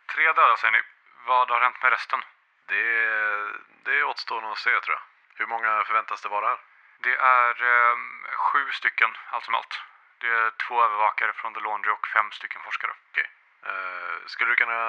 Tre 0.06 0.26
döda 0.26 0.58
säger 0.58 0.72
ni. 0.72 0.82
Vad 1.26 1.50
har 1.50 1.62
hänt 1.62 1.82
med 1.82 1.92
resten? 1.92 2.22
Det, 2.66 2.84
det 3.84 4.04
återstår 4.04 4.42
nog 4.42 4.52
att 4.52 4.58
se 4.58 4.80
tror 4.80 4.96
jag. 4.96 5.02
Hur 5.36 5.46
många 5.46 5.84
förväntas 5.84 6.22
det 6.22 6.30
vara 6.30 6.48
här? 6.48 6.60
Det 7.00 7.16
är 7.16 7.64
eh, 7.64 7.98
sju 8.32 8.72
stycken, 8.72 9.12
allt 9.30 9.44
som 9.44 9.56
allt. 9.56 9.82
Det 10.18 10.28
är 10.28 10.52
två 10.68 10.84
övervakare 10.84 11.34
från 11.34 11.54
The 11.54 11.60
Laundry 11.60 11.92
och 11.92 12.08
fem 12.08 12.32
stycken 12.32 12.62
forskare. 12.62 12.92
Eh, 13.66 14.26
skulle 14.26 14.52
du 14.52 14.56
kunna 14.56 14.82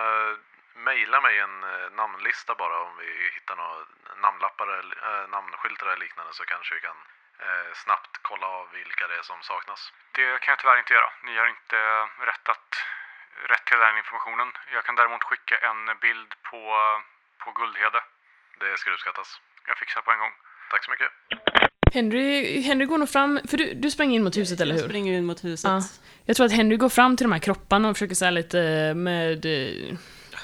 mejla 0.74 1.20
mig 1.20 1.38
en 1.38 1.64
eh, 1.64 1.90
namnlista 1.90 2.54
bara 2.54 2.80
om 2.80 2.96
vi 2.96 3.30
hittar 3.34 3.56
några 3.56 3.86
namnlappar 4.16 4.66
eller 4.66 5.22
eh, 5.22 5.28
namnskyltar 5.28 5.86
eller 5.86 5.96
liknande 5.96 6.32
så 6.32 6.44
kanske 6.44 6.74
vi 6.74 6.80
kan 6.80 6.96
eh, 7.38 7.72
snabbt 7.74 8.18
kolla 8.22 8.46
av 8.46 8.70
vilka 8.70 9.06
det 9.06 9.16
är 9.18 9.22
som 9.22 9.42
saknas. 9.42 9.92
Det 10.12 10.38
kan 10.40 10.52
jag 10.52 10.58
tyvärr 10.58 10.78
inte 10.78 10.94
göra. 10.94 11.10
Ni 11.22 11.38
har 11.38 11.46
inte 11.46 11.78
rätt, 12.30 12.48
att, 12.48 12.84
rätt 13.52 13.64
till 13.68 13.80
den 13.84 13.94
informationen. 14.02 14.48
Jag 14.76 14.82
kan 14.86 14.94
däremot 15.00 15.22
skicka 15.28 15.54
en 15.70 15.80
bild 16.04 16.30
på, 16.48 16.60
på 17.42 17.48
Guldhede. 17.58 18.00
Det 18.62 18.70
skulle 18.80 18.94
uppskattas. 18.96 19.28
Jag 19.68 19.76
fixar 19.82 20.00
på 20.06 20.10
en 20.14 20.20
gång. 20.22 20.34
Tack 20.72 20.82
så 20.86 20.90
mycket. 20.94 21.10
Henry, 21.96 22.60
Henry 22.68 22.86
går 22.86 22.98
nog 22.98 23.08
fram, 23.08 23.40
för 23.48 23.56
du, 23.56 23.74
du 23.74 23.90
sprang 23.90 24.10
in 24.14 24.24
mot 24.24 24.36
huset 24.36 24.60
eller 24.60 24.74
Jag 24.74 24.82
hur? 24.82 24.88
springer 24.88 25.12
in 25.18 25.24
mot 25.26 25.44
huset. 25.44 25.70
Ja. 25.70 25.82
Jag 26.24 26.36
tror 26.36 26.46
att 26.46 26.52
Henry 26.52 26.76
går 26.76 26.88
fram 26.88 27.16
till 27.16 27.24
de 27.24 27.32
här 27.32 27.38
kropparna 27.38 27.88
och 27.88 27.96
försöker 27.96 28.14
så 28.14 28.30
lite 28.30 28.58
med 28.94 29.46
eh, 29.46 29.96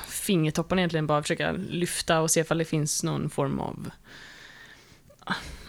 fingertopparna 0.09 0.81
egentligen 0.81 1.07
bara 1.07 1.23
försöka 1.23 1.53
lyfta 1.53 2.21
och 2.21 2.31
se 2.31 2.41
ifall 2.41 2.59
det 2.59 2.65
finns 2.65 3.03
någon 3.03 3.31
form 3.31 3.61
av 3.61 3.91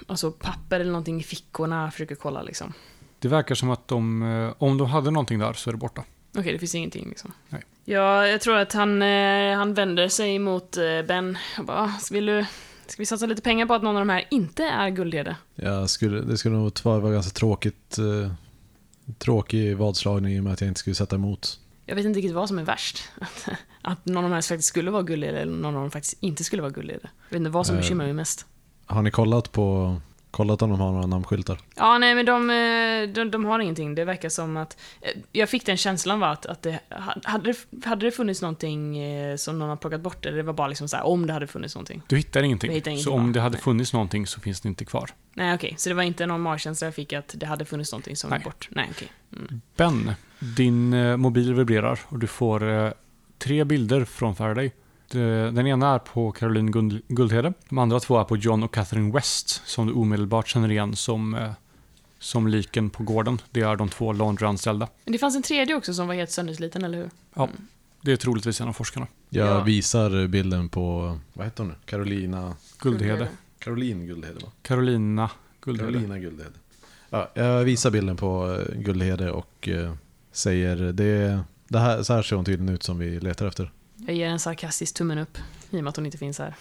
alltså 0.08 0.32
papper 0.32 0.80
eller 0.80 0.92
någonting 0.92 1.20
i 1.20 1.24
fickorna, 1.24 1.92
försöker 1.92 2.16
kolla 2.16 2.42
liksom. 2.42 2.74
Det 3.20 3.28
verkar 3.28 3.56
som 3.56 3.70
att 3.70 3.88
de, 3.88 4.24
eh, 4.24 4.54
om 4.64 4.78
de 4.78 4.88
hade 4.88 5.12
någonting 5.12 5.40
där 5.40 5.54
så 5.54 5.70
är 5.70 5.72
det 5.72 5.78
borta. 5.78 6.04
Okej, 6.38 6.54
det 6.54 6.60
finns 6.60 6.76
ingenting 6.76 7.10
liksom. 7.10 7.32
Nej. 7.50 7.62
Ja, 7.86 8.28
jag 8.28 8.42
tror 8.42 8.58
att 8.58 8.74
han, 8.74 9.02
eh, 9.02 9.56
han 9.58 9.74
vänder 9.74 10.08
sig 10.08 10.40
mot 10.40 10.78
eh, 10.78 10.84
Ben 11.08 11.38
och 11.60 11.66
bara, 11.66 11.78
"Ah, 11.82 11.92
vill 12.12 12.26
du, 12.26 12.46
ska 12.88 13.02
vi 13.02 13.06
satsa 13.06 13.26
lite 13.26 13.42
pengar 13.42 13.66
på 13.66 13.74
att 13.74 13.84
någon 13.84 13.96
av 13.96 14.02
de 14.02 14.10
här 14.10 14.24
inte 14.32 14.64
är 14.64 14.90
guldhede? 14.90 15.36
Jag 15.56 15.90
skulle, 15.90 16.22
det 16.22 16.38
skulle 16.38 16.56
nog 16.56 16.72
vara 16.84 17.00
vara 17.00 17.14
ganska 17.14 17.32
tråkigt, 17.34 17.98
eh, 17.98 18.32
tråkig 19.18 19.78
vadslagning 19.78 20.34
i 20.36 20.40
och 20.40 20.44
med 20.44 20.54
att 20.54 20.62
jag 20.62 20.68
inte 20.68 20.80
skulle 20.80 20.96
sätta 20.96 21.16
emot. 21.16 21.60
Jag 21.86 21.96
vet 21.96 22.06
inte 22.06 22.18
riktigt 22.18 22.36
vad 22.36 22.48
som 22.48 22.60
är 22.60 22.64
värst. 22.64 23.10
Att, 23.22 23.50
att 23.82 24.06
någon 24.06 24.18
av 24.18 24.24
de 24.24 24.36
här 24.36 24.42
faktiskt 24.42 24.70
skulle 24.70 24.92
vara 24.92 25.04
guldlede 25.04 25.40
eller 25.40 25.52
någon 25.54 25.76
av 25.76 25.82
dem 25.82 25.92
faktiskt 25.92 26.18
inte 26.20 26.44
skulle 26.44 26.62
vara 26.62 26.72
guldlede. 26.72 27.00
Jag 27.04 27.30
vet 27.30 27.38
inte 27.40 27.50
vad 27.50 27.68
som 27.68 27.76
bekymrar 27.76 28.06
mig 28.06 28.14
mest. 28.14 28.46
Har 28.86 29.02
ni 29.02 29.12
kollat 29.12 29.52
på, 29.52 29.96
kollat 30.36 30.62
om 30.62 30.70
de 30.70 30.80
har 30.80 30.92
några 30.92 31.08
namnskyltar? 31.08 31.60
Ja, 31.76 31.98
nej 31.98 32.16
men 32.16 32.26
de, 32.26 32.50
eh, 32.50 33.14
de, 33.16 33.32
de 33.32 33.46
har 33.46 33.60
ingenting. 33.60 33.96
Det 33.96 34.06
verkar 34.06 34.30
som 34.30 34.58
att... 34.58 34.78
eh, 35.02 35.10
Jag 35.32 35.50
fick 35.50 35.66
den 35.66 35.78
känslan 35.78 36.20
var 36.20 36.28
att, 36.28 36.46
att 36.46 36.62
det, 36.62 36.80
hade, 37.24 37.54
det, 37.72 37.86
hade 37.86 38.06
det 38.06 38.12
funnits 38.12 38.42
någonting 38.42 38.98
eh, 38.98 39.36
som 39.36 39.60
någon 39.60 39.70
har 39.70 39.76
plockat 39.76 40.02
bort, 40.02 40.26
eller 40.26 40.38
det 40.38 40.44
var 40.44 40.54
bara 40.54 40.68
liksom 40.68 40.88
så 40.88 40.98
här, 40.98 41.06
om 41.06 41.28
det 41.28 41.34
hade 41.34 41.48
funnits 41.48 41.76
någonting. 41.76 42.02
Du 42.08 42.18
hittar 42.18 42.44
ingenting. 42.44 42.72
Hittar 42.72 42.92
ingenting, 42.92 43.04
så 43.04 43.14
om 43.14 43.28
va? 43.28 43.34
det 43.34 43.40
hade 43.42 43.54
Nej. 43.56 43.62
funnits 43.64 43.94
någonting 43.94 44.28
så 44.28 44.40
finns 44.42 44.62
det 44.62 44.68
inte 44.70 44.86
kvar. 44.86 45.10
Nej, 45.34 45.56
okej. 45.56 45.74
Så 45.78 45.90
det 45.90 45.96
var 45.96 46.04
inte 46.04 46.26
någon 46.26 46.42
magkänsla 46.42 46.88
jag 46.88 46.96
fick 46.96 47.14
att 47.14 47.36
det 47.38 47.46
hade 47.46 47.66
funnits 47.66 47.92
någonting 47.92 48.16
som 48.16 48.30
Nej. 48.30 48.40
var 48.40 48.44
bort? 48.44 48.68
Nej, 48.72 48.88
okej. 48.92 49.12
Mm. 49.38 49.62
Ben, 49.78 50.12
din 50.40 51.20
mobil 51.20 51.54
vibrerar 51.54 52.00
och 52.08 52.20
du 52.20 52.28
får 52.28 52.94
tre 53.40 53.64
bilder 53.64 54.06
från 54.06 54.36
Faraday. 54.36 54.72
Det- 55.16 55.52
Den 55.52 55.68
ena 55.68 55.94
är 55.96 56.00
på 56.00 56.32
Caroline 56.32 56.72
Guld- 56.72 57.02
Guldhede. 57.08 57.54
De 57.70 57.78
andra 57.78 58.00
två 58.00 58.20
är 58.20 58.24
på 58.24 58.38
John 58.38 58.64
och 58.64 58.74
Catherine 58.74 59.12
West 59.14 59.62
som 59.66 59.88
du 59.88 59.94
omedelbart 59.94 60.48
känner 60.48 60.72
igen 60.72 60.96
som, 60.96 61.36
eh, 61.36 61.52
som 62.20 62.48
liken 62.48 62.90
på 62.90 63.04
gården. 63.04 63.42
Det 63.52 63.62
är 63.62 63.76
de 63.76 63.90
två 63.90 64.14
laundry-anställda. 64.14 64.88
Men 65.06 65.12
det 65.12 65.18
fanns 65.18 65.36
en 65.36 65.44
tredje 65.44 65.76
också 65.76 65.94
som 65.94 66.08
var 66.08 66.16
helt 66.16 66.32
söndersliten, 66.32 66.84
eller 66.84 66.98
hur? 66.98 67.10
Det 68.02 68.12
är 68.12 68.16
troligtvis 68.16 68.62
en 68.62 68.68
av 68.68 68.74
forskarna. 68.74 69.08
Jag 69.30 69.48
Ja. 69.48 69.64
visar 69.64 70.28
bilden 70.28 70.70
på, 70.70 71.20
vad 71.34 71.46
heter 71.46 71.64
hon 71.64 71.68
nu? 71.72 71.76
Carolina, 71.86 72.56
Guldhede. 72.82 73.28
Caroline 73.60 74.06
Guldhede 74.08 74.40
va? 74.40 74.52
Carolina 74.62 75.30
Guldhede. 75.62 75.92
Carolina 75.92 76.20
Guldhede. 76.20 76.50
Ja, 77.10 77.30
jag 77.34 77.64
visar 77.64 77.92
bilden 77.92 78.18
på 78.18 78.52
eh, 78.70 78.76
Guldhede 78.82 79.32
och 79.32 79.68
eh, 79.70 79.94
säger 80.32 80.76
det, 80.76 81.40
det 81.68 81.80
här, 81.80 82.04
så 82.04 82.14
här 82.14 82.22
ser 82.22 82.36
hon 82.36 82.46
tydligen 82.46 82.74
ut 82.76 82.84
som 82.84 83.00
vi 83.00 83.20
letar 83.20 83.48
efter. 83.48 83.72
Jag 84.06 84.16
ger 84.16 84.28
en 84.28 84.40
sarkastisk 84.40 84.96
tummen 84.96 85.18
upp, 85.18 85.38
i 85.70 85.80
och 85.80 85.84
med 85.84 85.90
att 85.90 85.96
hon 85.96 86.06
inte 86.06 86.18
finns 86.18 86.40
här. 86.40 86.56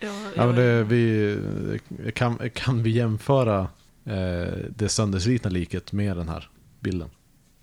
Ja, 0.00 0.12
Ja, 0.36 0.46
men 0.46 0.54
det, 0.54 0.84
vi, 0.84 1.80
kan, 2.14 2.50
kan 2.54 2.82
vi 2.82 2.90
jämföra 2.90 3.68
eh, 4.04 4.54
det 4.76 4.88
sönderslitna 4.88 5.50
liket 5.50 5.92
med 5.92 6.16
den 6.16 6.28
här 6.28 6.48
bilden? 6.80 7.10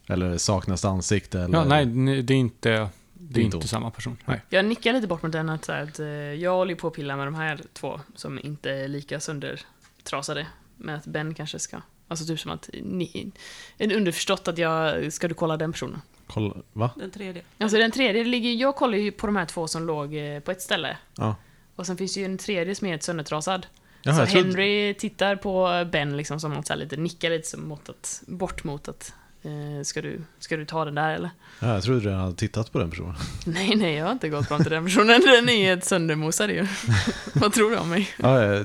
Eller 0.08 0.38
saknas 0.38 0.86
ansikte? 0.86 1.40
Eller? 1.40 1.58
Ja, 1.58 1.66
nej, 1.66 1.86
det 2.22 2.34
är 2.34 2.38
inte, 2.38 2.70
det 3.14 3.40
är 3.40 3.44
inte 3.44 3.58
inte 3.58 3.68
samma 3.68 3.92
person. 3.92 4.18
Nej. 4.26 4.42
Jag 4.50 4.66
nickar 4.66 4.94
lite 4.94 5.08
bort 5.08 5.24
mot 5.24 5.32
den 5.32 5.50
att, 5.50 5.70
att 5.70 6.00
eh, 6.00 6.08
jag 6.08 6.52
håller 6.52 6.76
på 6.76 6.88
att 6.88 6.94
pilla 6.94 7.16
med 7.16 7.28
de 7.28 7.36
här 7.36 7.62
två 7.74 8.00
som 8.16 8.40
inte 8.40 8.72
är 8.72 8.88
lika 8.88 9.20
söndertrasade. 9.20 10.48
Men 10.78 10.96
att 10.96 11.06
Ben 11.06 11.34
kanske 11.34 11.60
ska... 11.60 11.82
Alltså 12.08 12.26
typ 12.26 12.40
som 12.40 12.52
att... 12.52 12.70
Ni, 12.84 13.32
en 13.78 13.92
underförstått 13.92 14.48
att 14.48 14.58
jag... 14.58 15.14
Ska 15.14 15.28
du 15.28 15.34
kolla 15.34 15.58
den 15.58 15.72
personen? 15.72 16.02
Kolla, 16.28 16.54
va? 16.74 16.90
Den 16.96 17.12
tredje. 17.12 17.42
Alltså 17.58 17.78
den 17.78 17.92
tredje 17.92 18.24
ligger... 18.24 18.52
Jag 18.54 18.76
kollar 18.76 18.98
ju 18.98 19.12
på 19.12 19.28
de 19.28 19.36
här 19.36 19.46
två 19.46 19.68
som 19.68 19.88
låg 19.88 20.16
eh, 20.16 20.40
på 20.40 20.52
ett 20.52 20.62
ställe. 20.62 20.98
Ja. 21.18 21.36
Och 21.76 21.86
sen 21.86 21.98
finns 21.98 22.14
det 22.14 22.20
ju 22.20 22.26
en 22.26 22.38
tredje 22.38 22.76
som 22.76 22.88
är 22.88 22.92
helt 22.92 23.04
söndertrasad. 23.04 23.68
Jaha, 24.02 24.16
så 24.16 24.22
jag 24.22 24.30
trodde- 24.30 24.48
Henry 24.48 24.94
tittar 24.94 25.36
på 25.36 25.86
Ben 25.92 26.18
liksom 26.18 26.40
som 26.40 26.52
att 26.52 26.68
så 26.68 26.76
lite 26.76 26.98
nickar 26.98 27.30
lite 27.30 27.48
som 27.48 27.68
mot 27.68 27.90
att, 27.90 28.24
bort 28.28 28.64
mot 28.64 28.88
att 28.88 29.14
eh, 29.44 29.84
ska, 29.84 30.02
du, 30.02 30.22
ska 30.40 30.58
du 30.58 30.66
ta 30.66 30.86
den 30.86 30.96
där 30.96 31.16
eller? 31.16 31.30
Ja, 31.60 31.74
jag 31.74 31.84
trodde 31.84 32.00
du 32.00 32.06
redan 32.06 32.22
hade 32.22 32.36
tittat 32.36 32.72
på 32.72 32.80
den 32.80 32.90
personen. 32.90 33.16
Nej, 33.46 33.76
nej, 33.76 33.96
jag 33.96 34.06
har 34.06 34.12
inte 34.12 34.30
gått 34.30 34.48
fram 34.48 34.62
till 34.64 34.72
den 34.72 34.86
personen. 34.86 35.22
Den 35.22 35.50
är 35.50 35.64
helt 35.64 35.86
söndermosad 35.86 36.50
ju. 36.50 36.68
Vad 37.34 37.54
tror 37.54 37.72
du 37.72 37.78
om 37.78 37.90
mig? 37.90 38.10
Ja, 38.18 38.44
eh, 38.54 38.62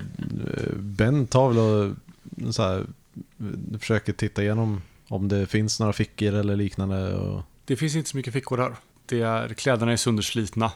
ben 0.77 1.27
tar 1.27 1.49
väl 1.49 1.59
och 1.59 2.55
så 2.55 2.63
här, 2.63 2.87
försöker 3.79 4.13
titta 4.13 4.43
igenom 4.43 4.83
om 5.09 5.29
det 5.29 5.47
finns 5.47 5.81
några 5.81 5.93
fickor 5.93 6.35
eller 6.35 6.57
liknande. 6.57 7.15
Och, 7.15 7.43
Det 7.65 7.77
finns 7.77 7.97
inte 7.97 8.11
så 8.11 8.17
mycket 8.17 8.33
fickor 8.33 8.57
där. 8.57 8.77
Det 9.07 9.21
är, 9.21 9.49
kläderna 9.55 9.93
är 9.93 9.97
sönderslitna. 9.97 10.73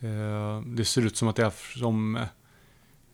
Eh, 0.00 0.60
Det 0.66 0.84
ser 0.84 1.02
ut 1.06 1.16
som 1.16 1.28
att 1.28 1.36
det 1.36 1.44
är 1.44 1.78
som 1.78 2.16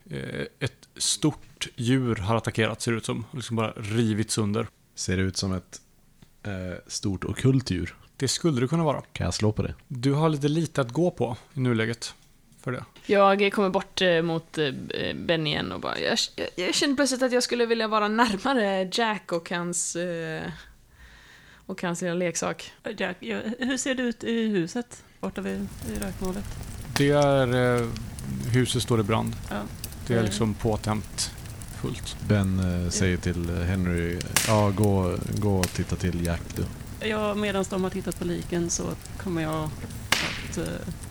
eh, 0.09 0.45
ett 0.59 0.87
stort 0.95 1.67
djur 1.75 2.15
har 2.15 2.35
attackerat, 2.35 2.81
ser 2.81 2.91
det 2.91 2.97
ut 2.97 3.05
som. 3.05 3.25
Liksom 3.31 3.55
bara 3.55 3.71
rivit 3.71 4.31
sönder. 4.31 4.67
ser 4.95 5.17
ut 5.17 5.37
som 5.37 5.53
ett 5.53 5.81
eh, 6.43 6.51
stort 6.87 7.23
ockult 7.25 7.71
djur. 7.71 7.95
Det 8.17 8.27
skulle 8.27 8.61
det 8.61 8.67
kunna 8.67 8.83
vara. 8.83 9.01
Kan 9.13 9.25
jag 9.25 9.33
slå 9.33 9.51
på 9.51 9.61
det? 9.61 9.73
Du 9.87 10.13
har 10.13 10.29
lite 10.29 10.47
lite 10.47 10.81
att 10.81 10.91
gå 10.91 11.11
på 11.11 11.37
i 11.53 11.59
nuläget. 11.59 12.13
För 12.61 12.71
det. 12.71 12.85
Jag 13.05 13.53
kommer 13.53 13.69
bort 13.69 14.01
mot 14.23 14.57
eh, 14.57 14.71
Ben 15.15 15.47
igen 15.47 15.71
och 15.71 15.79
bara, 15.79 15.99
jag, 15.99 16.17
jag, 16.35 16.47
jag 16.55 16.75
kände 16.75 16.95
plötsligt 16.95 17.21
att 17.23 17.31
jag 17.31 17.43
skulle 17.43 17.65
vilja 17.65 17.87
vara 17.87 18.07
närmare 18.07 18.89
Jack 18.93 19.31
och 19.31 19.49
hans... 19.49 19.95
Eh, 19.95 20.51
och 21.69 21.81
hans 21.83 22.01
lilla 22.01 22.13
leksak. 22.13 22.71
Jack, 22.97 23.17
ja, 23.19 23.39
hur 23.59 23.77
ser 23.77 23.95
det 23.95 24.03
ut 24.03 24.23
i 24.23 24.47
huset? 24.47 25.03
Borta 25.19 25.41
vid 25.41 25.55
i 25.89 25.99
rökmålet? 25.99 26.43
Det 26.97 27.09
är... 27.09 27.77
Eh, 27.81 27.87
huset 28.51 28.83
står 28.83 28.99
i 28.99 29.03
brand. 29.03 29.35
Ja. 29.49 29.61
Det 30.07 30.13
är 30.13 30.17
Eh. 30.17 30.23
liksom 30.23 30.53
påtänt 30.53 31.31
fullt. 31.81 32.17
Ben 32.27 32.59
eh, 32.85 32.89
säger 32.89 33.17
till 33.17 33.49
Henry, 33.49 34.19
ja 34.47 34.69
gå, 34.75 35.15
gå 35.41 35.57
och 35.59 35.67
titta 35.73 35.95
till 35.95 36.25
Jack 36.25 36.41
du. 36.55 36.63
Ja, 37.07 37.33
medan 37.35 37.65
de 37.69 37.83
har 37.83 37.89
tittat 37.89 38.19
på 38.19 38.25
liken 38.25 38.69
så 38.69 38.83
kommer 39.23 39.41
jag 39.41 39.69
att 40.49 40.57
eh, 40.57 40.63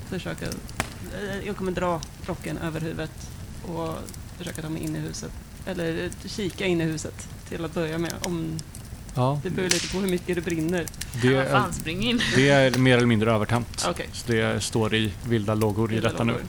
försöka... 0.09 0.47
eh, 0.47 1.47
jag 1.47 1.57
kommer 1.57 1.73
dra 1.73 2.01
rocken 2.27 2.59
över 2.59 2.81
huvudet 2.81 3.31
och 3.69 3.95
försöka 4.39 4.63
ta 4.63 4.69
mig 4.69 4.83
in 4.83 4.97
i 4.97 4.99
huset. 4.99 5.31
Eller 5.67 6.05
eh, 6.05 6.11
kika 6.29 6.67
in 6.67 6.81
i 6.81 6.85
huset 6.85 7.29
till 7.49 7.65
att 7.65 7.75
börja 7.75 7.99
med. 7.99 8.13
Om, 8.21 8.59
Ja, 9.19 9.41
det 9.43 9.51
beror 9.51 9.69
lite 9.69 9.89
på 9.93 9.99
hur 9.99 10.09
mycket 10.11 10.35
det 10.35 10.41
brinner. 10.41 10.85
det 11.23 11.35
Vad 11.35 11.43
är, 11.47 11.51
fan, 11.51 11.73
spring 11.73 12.03
in. 12.03 12.21
det 12.37 12.49
är 12.49 12.79
mer 12.79 12.97
eller 12.97 13.07
mindre 13.07 13.33
övertänt. 13.33 13.87
Okej. 13.91 14.09
Så 14.13 14.33
det 14.33 14.61
står 14.63 14.95
i 14.95 15.13
vilda 15.29 15.55
lågor 15.55 15.91
i 15.91 15.95
Vilda 15.95 16.09
detta 16.11 16.25
nu. 16.25 16.33
lågor. 16.33 16.45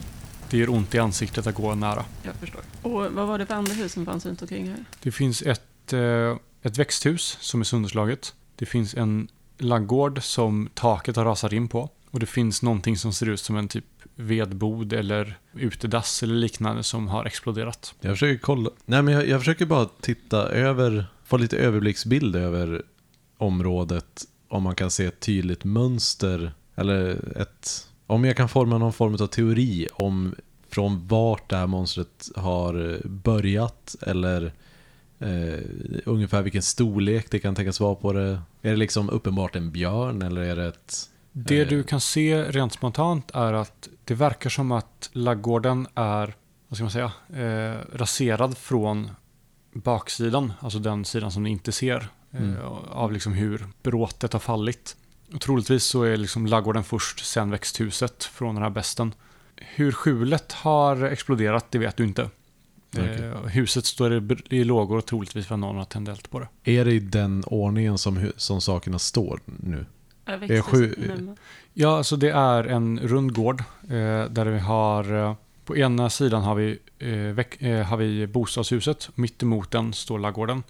Det 0.50 0.58
gör 0.58 0.70
ont 0.70 0.94
i 0.94 0.98
ansiktet 0.98 1.46
att 1.46 1.54
gå 1.54 1.74
nära. 1.74 2.04
Jag 2.22 2.34
förstår. 2.34 2.60
Och 2.82 2.92
vad 3.12 3.26
var 3.28 3.38
det 3.38 3.46
för 3.46 3.54
andra 3.54 3.72
hus 3.72 3.92
som 3.92 4.06
fanns 4.06 4.26
runt 4.26 4.42
omkring 4.42 4.68
här? 4.68 4.84
Det 5.02 5.12
finns 5.12 5.42
ett, 5.42 5.92
eh, 5.92 6.36
ett 6.62 6.78
växthus 6.78 7.38
som 7.40 7.60
är 7.60 7.64
sönderslaget. 7.64 8.34
Det 8.56 8.66
finns 8.66 8.94
en 8.94 9.28
laggård 9.58 10.22
som 10.22 10.68
taket 10.74 11.16
har 11.16 11.24
rasat 11.24 11.52
in 11.52 11.68
på. 11.68 11.90
Och 12.10 12.20
det 12.20 12.26
finns 12.26 12.62
någonting 12.62 12.96
som 12.96 13.12
ser 13.12 13.28
ut 13.28 13.40
som 13.40 13.56
en 13.56 13.68
typ 13.68 13.84
vedbod 14.14 14.92
eller 14.92 15.38
utedass 15.54 16.22
eller 16.22 16.34
liknande 16.34 16.82
som 16.82 17.08
har 17.08 17.24
exploderat. 17.24 17.94
Jag 18.00 18.12
försöker 18.12 18.38
kolla, 18.42 18.70
nej 18.84 19.02
men 19.02 19.14
jag, 19.14 19.28
jag 19.28 19.40
försöker 19.40 19.66
bara 19.66 19.88
titta 20.00 20.36
över, 20.48 21.06
få 21.30 21.36
lite 21.36 21.56
överblicksbild 21.56 22.36
över 22.36 22.82
området. 23.38 24.24
Om 24.48 24.62
man 24.62 24.74
kan 24.74 24.90
se 24.90 25.04
ett 25.04 25.20
tydligt 25.20 25.64
mönster 25.64 26.52
eller 26.74 27.32
ett, 27.40 27.88
om 28.06 28.24
jag 28.24 28.36
kan 28.36 28.48
forma 28.48 28.78
någon 28.78 28.92
form 28.92 29.14
av 29.14 29.26
teori 29.26 29.88
om 29.92 30.34
från 30.68 31.06
vart 31.08 31.50
det 31.50 31.56
här 31.56 31.66
monstret 31.66 32.30
har 32.36 33.00
börjat 33.04 33.96
eller 34.00 34.52
eh, 35.18 35.60
ungefär 36.04 36.42
vilken 36.42 36.62
storlek 36.62 37.30
det 37.30 37.38
kan 37.38 37.54
tänkas 37.54 37.80
vara 37.80 37.94
på 37.94 38.12
det. 38.12 38.40
Är 38.62 38.70
det 38.70 38.76
liksom 38.76 39.10
uppenbart 39.10 39.56
en 39.56 39.70
björn 39.70 40.22
eller 40.22 40.40
är 40.40 40.56
det 40.56 40.66
ett... 40.66 41.10
Det 41.32 41.60
Eh. 41.60 41.68
du 41.68 41.82
kan 41.82 42.00
se 42.00 42.42
rent 42.42 42.72
spontant 42.72 43.30
är 43.34 43.52
att 43.52 43.88
det 44.04 44.14
verkar 44.14 44.50
som 44.50 44.72
att 44.72 45.10
laggården 45.12 45.86
är, 45.94 46.34
vad 46.68 46.76
ska 46.76 46.84
man 46.84 46.90
säga, 46.90 47.12
eh, 47.44 47.78
raserad 47.92 48.58
från 48.58 49.10
baksidan, 49.72 50.52
alltså 50.60 50.78
den 50.78 51.04
sidan 51.04 51.32
som 51.32 51.42
ni 51.42 51.50
inte 51.50 51.72
ser, 51.72 52.08
eh, 52.32 52.40
Mm. 52.42 52.56
av 52.88 53.12
liksom 53.12 53.32
hur 53.32 53.66
bråtet 53.82 54.32
har 54.32 54.40
fallit. 54.40 54.96
Och 55.34 55.40
troligtvis 55.40 55.84
så 55.84 56.02
är 56.02 56.16
liksom 56.16 56.46
laggården 56.46 56.84
först, 56.84 57.24
sen 57.26 57.50
växthuset 57.50 58.24
från 58.24 58.54
den 58.54 58.62
här 58.62 58.70
besten. 58.70 59.14
Hur 59.56 59.92
skjulet 59.92 60.52
har 60.52 61.02
exploderat, 61.02 61.66
det 61.70 61.78
vet 61.78 61.96
du 61.96 62.04
inte. 62.04 62.30
Okej. 62.92 63.24
Eh, 63.24 63.42
huset 63.42 63.84
står 63.86 64.32
i, 64.50 64.64
lågor 64.64 64.98
och 64.98 65.06
troligtvis 65.06 65.46
för 65.46 65.54
att 65.54 65.58
någon 65.60 65.76
har 65.76 65.84
tänt 65.84 66.08
eld 66.08 66.30
på 66.30 66.40
det. 66.40 66.48
Är 66.64 66.84
det 66.84 66.92
i 66.92 66.98
den 66.98 67.44
ordningen 67.46 67.98
som, 67.98 68.32
som 68.36 68.60
sakerna 68.60 68.98
står 68.98 69.40
nu? 69.46 69.86
Är 70.26 70.62
sju- 70.62 71.34
Ja, 71.74 71.96
alltså 71.96 72.16
det 72.16 72.30
är 72.30 72.64
en 72.64 72.98
rund 73.02 73.34
gård 73.34 73.60
eh, 73.82 74.24
där 74.30 74.44
vi 74.46 74.58
har 74.58 75.14
eh, 75.14 75.34
på 75.64 75.76
ena 75.76 76.10
sidan 76.10 76.42
har 76.42 76.54
vi, 76.54 76.78
eh, 77.02 77.38
eh, 77.38 77.86
har 77.86 77.96
vi 77.96 78.26
bostadshuset. 78.26 79.10
Mitt 79.14 79.42
emot 79.42 79.70
den 79.70 79.92
står 79.92 80.18
laggården. 80.18 80.62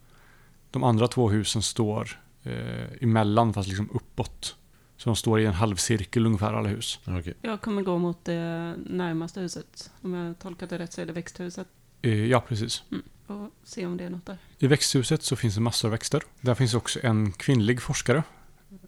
De 0.70 0.84
andra 0.84 1.08
två 1.08 1.30
husen 1.30 1.62
står 1.62 2.20
eh, 2.42 3.02
emellan 3.02 3.52
fast 3.52 3.68
liksom 3.68 3.90
uppåt. 3.92 4.56
Så 4.96 5.08
de 5.08 5.16
står 5.16 5.40
i 5.40 5.46
en 5.46 5.52
halvcirkel 5.52 6.26
ungefär 6.26 6.52
alla 6.52 6.68
hus. 6.68 7.00
Okej. 7.06 7.34
Jag 7.42 7.60
kommer 7.60 7.82
gå 7.82 7.98
mot 7.98 8.24
det 8.24 8.74
närmaste 8.86 9.40
huset. 9.40 9.90
Om 10.02 10.14
jag 10.14 10.38
tolkat 10.38 10.70
det 10.70 10.78
rätt 10.78 10.92
så 10.92 11.00
är 11.00 11.06
det 11.06 11.12
växthuset. 11.12 11.66
Eh, 12.02 12.26
ja, 12.26 12.40
precis. 12.40 12.82
Och 13.26 13.50
se 13.64 13.86
om 13.86 13.96
det 13.96 14.04
är 14.04 14.10
något 14.10 14.26
där. 14.26 14.38
I 14.58 14.66
växthuset 14.66 15.22
så 15.22 15.36
finns 15.36 15.54
det 15.54 15.60
massor 15.60 15.88
av 15.88 15.92
växter. 15.92 16.22
Där 16.40 16.54
finns 16.54 16.74
också 16.74 16.98
en 17.02 17.32
kvinnlig 17.32 17.82
forskare. 17.82 18.22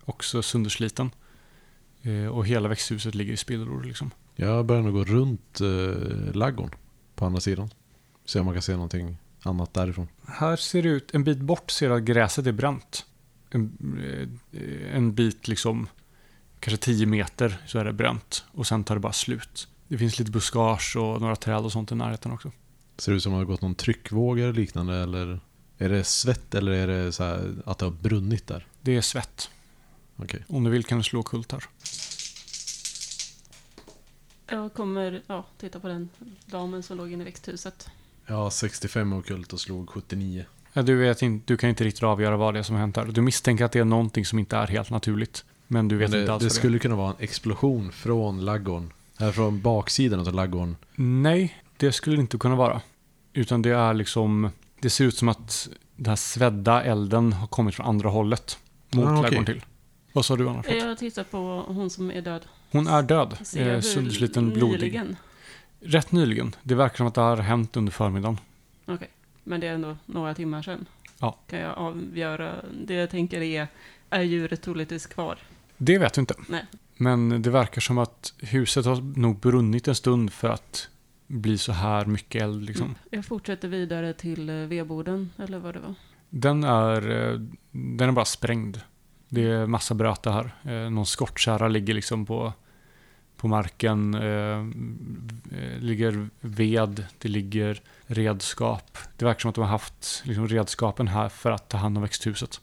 Också 0.05 0.43
söndersliten. 0.43 1.11
Eh, 2.03 2.27
och 2.27 2.47
hela 2.47 2.69
växthuset 2.69 3.15
ligger 3.15 3.33
i 3.33 3.37
spillror 3.37 3.83
liksom. 3.83 4.11
Jag 4.35 4.67
börjar 4.67 4.83
nog 4.83 4.93
gå 4.93 5.05
runt 5.05 5.61
eh, 5.61 6.35
laggården 6.35 6.79
på 7.15 7.27
andra 7.27 7.41
sidan. 7.41 7.71
Se 8.25 8.39
om 8.41 8.47
man 8.47 8.55
kan 8.55 8.63
se 8.63 8.73
någonting 8.73 9.17
annat 9.43 9.75
därifrån. 9.75 10.09
Här 10.27 10.57
ser 10.57 10.83
det 10.83 10.89
ut, 10.89 11.15
en 11.15 11.25
bit 11.25 11.39
bort 11.39 11.71
ser 11.71 11.89
du 11.89 11.95
att 11.95 12.03
gräset 12.03 12.47
är 12.47 12.53
bränt. 12.53 13.07
En, 13.51 13.79
eh, 14.53 14.97
en 14.97 15.15
bit 15.15 15.49
liksom, 15.49 15.89
kanske 16.61 16.85
10 16.85 17.07
meter 17.07 17.63
så 17.67 17.79
är 17.79 17.85
det 17.85 17.93
bränt. 17.93 18.45
Och 18.53 18.67
sen 18.67 18.85
tar 18.85 18.95
det 18.95 19.01
bara 19.01 19.13
slut. 19.13 19.69
Det 19.89 19.99
finns 19.99 20.19
lite 20.19 20.31
buskage 20.31 20.97
och 20.97 21.21
några 21.21 21.37
träd 21.37 21.65
och 21.65 21.73
sånt 21.73 21.93
i 21.93 21.95
närheten 21.95 22.33
också. 22.33 22.53
Ser 22.99 23.13
det 23.13 23.17
ut 23.17 23.23
som 23.23 23.33
att 23.33 23.37
det 23.37 23.41
har 23.41 23.45
gått 23.45 23.63
någon 23.63 23.75
tryckvåg 23.75 24.39
eller 24.39 24.53
liknande 24.53 24.97
eller 24.97 25.41
är 25.79 25.89
det 25.89 26.05
svett 26.05 26.55
eller 26.55 26.73
är 26.73 26.87
det 26.87 27.13
så 27.13 27.23
att 27.65 27.79
det 27.79 27.85
har 27.85 27.93
brunnit 27.93 28.47
där? 28.47 28.67
Det 28.81 28.97
är 28.97 29.01
svett. 29.01 29.51
Okej. 30.17 30.45
Om 30.49 30.65
du 30.65 30.71
vill 30.71 30.85
kan 30.85 30.99
du 30.99 31.05
slå 31.05 31.23
kult 31.23 31.53
här. 31.53 31.65
Jag 34.53 34.73
kommer 34.73 35.23
ja, 35.27 35.45
titta 35.59 35.81
på 35.81 35.89
den 35.89 36.09
damen 36.47 36.83
som 36.83 36.97
låg 36.97 37.13
inne 37.13 37.23
i 37.23 37.25
växthuset. 37.25 37.91
Ja, 38.27 38.51
65 38.51 39.13
okult 39.13 39.53
och 39.53 39.61
slog 39.61 39.91
79. 39.91 40.45
Ja, 40.73 40.83
Du, 40.83 40.95
vet 40.97 41.23
inte, 41.23 41.53
du 41.53 41.57
kan 41.57 41.71
inte 41.71 41.85
riktigt 41.85 42.03
avgöra 42.03 42.37
vad 42.37 42.55
det 42.55 42.59
är 42.59 42.63
som 42.63 42.77
hänt 42.77 42.97
här. 42.97 43.05
Du 43.05 43.21
misstänker 43.21 43.65
att 43.65 43.73
det 43.73 43.79
är 43.79 43.85
någonting 43.85 44.25
som 44.27 44.39
inte 44.39 44.57
är 44.57 44.67
helt 44.67 44.91
naturligt. 44.91 45.45
Men 45.67 45.89
du 45.89 45.97
vet 45.97 46.11
Men 46.11 46.21
inte 46.21 46.27
det, 46.27 46.33
alls 46.35 46.41
det 46.43 46.47
vad 46.49 46.53
skulle 46.53 46.79
kunna 46.79 46.97
vara 46.97 47.11
en 47.11 47.17
explosion 47.19 47.93
från 47.93 48.45
laggården. 48.45 48.93
Eller 49.19 49.33
från 49.33 49.61
baksidan 49.61 50.21
av 50.21 50.33
det 50.33 50.43
är. 50.43 50.75
Nej, 50.97 51.63
det 51.77 51.93
skulle 51.93 52.17
det 52.17 52.21
inte 52.21 52.39
kunna 52.39 52.55
vara. 52.57 52.81
Utan 53.33 53.63
det 53.63 53.71
är 53.71 53.95
liksom... 53.95 54.51
Det 54.81 54.91
ser 54.91 55.05
ut 55.05 55.17
som 55.17 55.29
att 55.29 55.69
den 55.97 56.07
här 56.11 56.17
svedda 56.17 56.83
elden 56.83 57.33
har 57.33 57.47
kommit 57.47 57.75
från 57.75 57.87
andra 57.87 58.09
hållet. 58.09 58.59
Mot 58.91 59.07
Ah, 59.07 59.11
okej. 59.11 59.23
ladugården 59.23 59.45
till. 59.45 59.65
Vad 60.13 60.25
sa 60.25 60.37
du 60.37 60.49
Anna? 60.49 60.63
Förlåt. 60.63 60.83
Jag 60.85 60.99
tittar 60.99 61.25
på 61.25 61.65
hon 61.67 61.91
som 61.91 62.11
är 62.11 62.23
död. 62.23 62.43
Hon 62.73 62.87
är 62.87 63.03
död. 63.03 63.37
Eh, 63.57 63.81
Söndersliten, 63.81 64.51
blodig. 64.51 64.73
nyligen? 64.81 65.17
Rätt 65.81 66.13
nyligen. 66.13 66.55
Det 66.63 66.75
verkar 66.75 66.97
som 66.97 67.07
att 67.07 67.15
det 67.15 67.21
har 67.21 67.37
hänt 67.37 67.77
under 67.77 67.93
förmiddagen. 67.93 68.41
Okej, 68.87 69.09
men 69.45 69.61
det 69.61 69.67
är 69.67 69.73
ändå 69.75 69.97
några 70.07 70.35
timmar 70.35 70.63
sedan. 70.63 70.87
Ja. 71.19 71.39
Kan 71.51 71.59
jag 71.59 71.79
avgöra. 71.79 72.53
Det 72.87 72.95
jag 72.95 73.11
tänker 73.11 73.41
är, 73.43 73.67
är 74.11 74.23
djuret 74.23 74.63
troligtvis 74.63 75.07
kvar? 75.07 75.39
Det 75.77 75.99
vet 75.99 76.15
du 76.15 76.21
inte. 76.21 76.35
Nej. 76.49 76.65
Men 76.97 77.43
det 77.43 77.51
verkar 77.51 77.81
som 77.81 77.99
att 77.99 78.35
huset 78.39 78.87
har 78.87 79.19
nog 79.19 79.39
brunnit 79.41 79.89
en 79.89 79.95
stund 79.95 80.33
för 80.33 80.49
att 80.49 80.89
bli 81.27 81.59
så 81.59 81.73
här 81.73 82.05
mycket 82.05 82.43
eld. 82.43 82.65
Liksom. 82.65 82.87
Mm. 82.87 82.99
Jag 83.11 83.25
fortsätter 83.25 83.69
vidare 83.69 84.13
till 84.13 84.49
eh, 84.49 84.55
vedboden, 84.55 85.31
eller 85.39 85.59
vad 85.59 85.75
det 85.75 85.81
var. 85.81 85.95
Den, 86.31 86.65
är, 86.65 87.11
eh, 87.33 87.41
den 87.71 88.09
är 88.09 88.13
bara 88.13 88.25
sprängd. 88.25 88.81
Det 89.29 89.43
är 89.43 89.67
massa 89.67 89.95
bröte 89.95 90.31
här. 90.31 90.55
Eh, 90.65 90.91
Någon 90.91 91.07
skottkärra 91.07 91.69
ligger 91.69 91.95
liksom 91.95 92.27
på, 92.27 92.53
på 93.43 93.49
marken. 93.49 94.15
Eh, 94.15 94.59
eh, 95.59 95.79
ligger 95.81 96.29
ved, 96.41 97.05
det 97.19 97.29
ligger 97.29 97.81
redskap. 98.07 98.99
Det 99.17 99.25
verkar 99.25 99.41
som 99.41 99.49
att 99.49 99.55
de 99.55 99.61
har 99.61 99.69
haft 99.71 100.23
liksom, 100.25 100.49
redskapen 100.49 101.09
här 101.09 101.29
för 101.29 101.51
att 101.51 101.69
ta 101.69 101.79
hand 101.79 101.97
om 101.99 102.03
växthuset. 102.03 102.61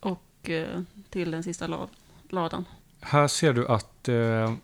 Och 0.00 0.50
eh, 0.50 0.80
till 1.10 1.30
den 1.30 1.42
sista 1.42 1.66
la- 1.66 1.88
ladan. 2.30 2.64
Här 3.00 3.28
ser 3.28 3.52
du 3.52 3.68
att 3.68 4.08
eh, 4.08 4.54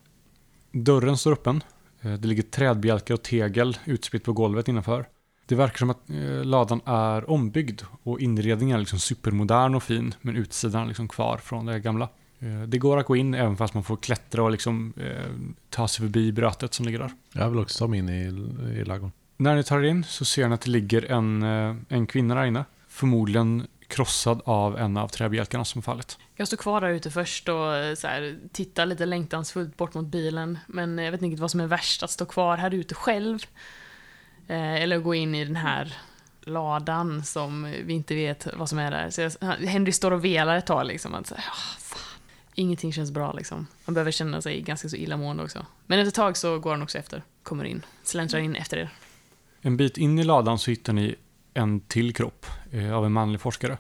dörren 0.72 1.16
står 1.16 1.32
öppen. 1.32 1.62
Eh, 2.00 2.12
det 2.12 2.28
ligger 2.28 2.42
trädbjälkar 2.42 3.14
och 3.14 3.22
tegel 3.22 3.78
utspritt 3.84 4.24
på 4.24 4.32
golvet 4.32 4.68
innanför. 4.68 5.04
Det 5.46 5.54
verkar 5.54 5.78
som 5.78 5.90
att 5.90 6.10
eh, 6.10 6.44
ladan 6.44 6.80
är 6.84 7.30
ombyggd 7.30 7.82
och 8.02 8.20
inredningen 8.20 8.74
är 8.76 8.80
liksom 8.80 8.98
supermodern 8.98 9.74
och 9.74 9.82
fin 9.82 10.14
men 10.20 10.36
utsidan 10.36 10.82
är 10.82 10.86
liksom 10.86 11.08
kvar 11.08 11.36
från 11.36 11.66
det 11.66 11.80
gamla. 11.80 12.08
Eh, 12.42 12.62
det 12.62 12.78
går 12.78 12.98
att 12.98 13.06
gå 13.06 13.16
in 13.16 13.34
även 13.34 13.56
fast 13.56 13.74
man 13.74 13.84
får 13.84 13.96
klättra 13.96 14.42
och 14.42 14.50
liksom, 14.50 14.92
eh, 14.96 15.52
ta 15.70 15.88
sig 15.88 16.02
förbi 16.02 16.32
brötet 16.32 16.74
som 16.74 16.86
ligger 16.86 16.98
där. 16.98 17.10
Jag 17.32 17.50
vill 17.50 17.58
också 17.58 17.78
ta 17.78 17.88
mig 17.88 17.98
in 17.98 18.08
i, 18.08 18.22
i 18.80 18.84
laggården. 18.84 19.12
När 19.36 19.54
ni 19.56 19.64
tar 19.64 19.78
er 19.80 19.82
in 19.88 20.04
så 20.04 20.24
ser 20.24 20.48
ni 20.48 20.54
att 20.54 20.60
det 20.60 20.70
ligger 20.70 21.12
en, 21.12 21.42
eh, 21.42 21.76
en 21.88 22.06
kvinna 22.06 22.34
där 22.34 22.44
inne. 22.44 22.64
Förmodligen 22.88 23.66
krossad 23.88 24.40
av 24.44 24.78
en 24.78 24.96
av 24.96 25.08
träbjälkarna 25.08 25.64
som 25.64 25.82
fallit. 25.82 26.18
Jag 26.36 26.46
står 26.46 26.56
kvar 26.56 26.80
där 26.80 26.88
ute 26.88 27.10
först 27.10 27.48
och 27.48 27.76
eh, 27.76 27.94
så 27.94 28.06
här, 28.06 28.38
tittar 28.52 28.86
lite 28.86 29.06
längtansfullt 29.06 29.76
bort 29.76 29.94
mot 29.94 30.06
bilen. 30.06 30.58
Men 30.66 30.98
jag 30.98 31.12
vet 31.12 31.22
inte 31.22 31.40
vad 31.42 31.50
som 31.50 31.60
är 31.60 31.66
värst, 31.66 32.02
att 32.02 32.10
stå 32.10 32.24
kvar 32.24 32.56
här 32.56 32.74
ute 32.74 32.94
själv. 32.94 33.38
Eh, 34.48 34.74
eller 34.82 34.98
gå 34.98 35.14
in 35.14 35.34
i 35.34 35.44
den 35.44 35.56
här 35.56 35.96
ladan 36.40 37.24
som 37.24 37.74
vi 37.84 37.92
inte 37.92 38.14
vet 38.14 38.46
vad 38.56 38.68
som 38.68 38.78
är 38.78 38.90
där. 38.90 39.10
Så 39.10 39.20
jag, 39.20 39.30
Henry 39.66 39.92
står 39.92 40.10
och 40.10 40.24
velar 40.24 40.56
ett 40.56 40.66
tag 40.66 40.86
liksom. 40.86 41.14
Att, 41.14 41.26
så 41.26 41.34
här, 41.34 41.44
"Ah. 41.50 41.91
Ingenting 42.54 42.92
känns 42.92 43.10
bra 43.10 43.32
liksom. 43.32 43.66
Man 43.84 43.94
behöver 43.94 44.10
känna 44.10 44.42
sig 44.42 44.60
ganska 44.60 44.88
så 44.88 44.96
illamående 44.96 45.42
också. 45.42 45.66
Men 45.86 45.98
efter 45.98 46.08
ett 46.08 46.14
tag 46.14 46.36
så 46.36 46.58
går 46.58 46.70
han 46.70 46.82
också 46.82 46.98
efter. 46.98 47.22
Kommer 47.42 47.64
in. 47.64 47.84
Släntrar 48.02 48.40
in 48.40 48.56
efter 48.56 48.76
er. 48.76 48.90
En 49.60 49.76
bit 49.76 49.96
in 49.96 50.18
i 50.18 50.24
ladan 50.24 50.58
så 50.58 50.70
hittar 50.70 50.92
ni 50.92 51.14
en 51.54 51.80
till 51.80 52.14
kropp 52.14 52.46
eh, 52.70 52.92
av 52.92 53.06
en 53.06 53.12
manlig 53.12 53.40
forskare. 53.40 53.78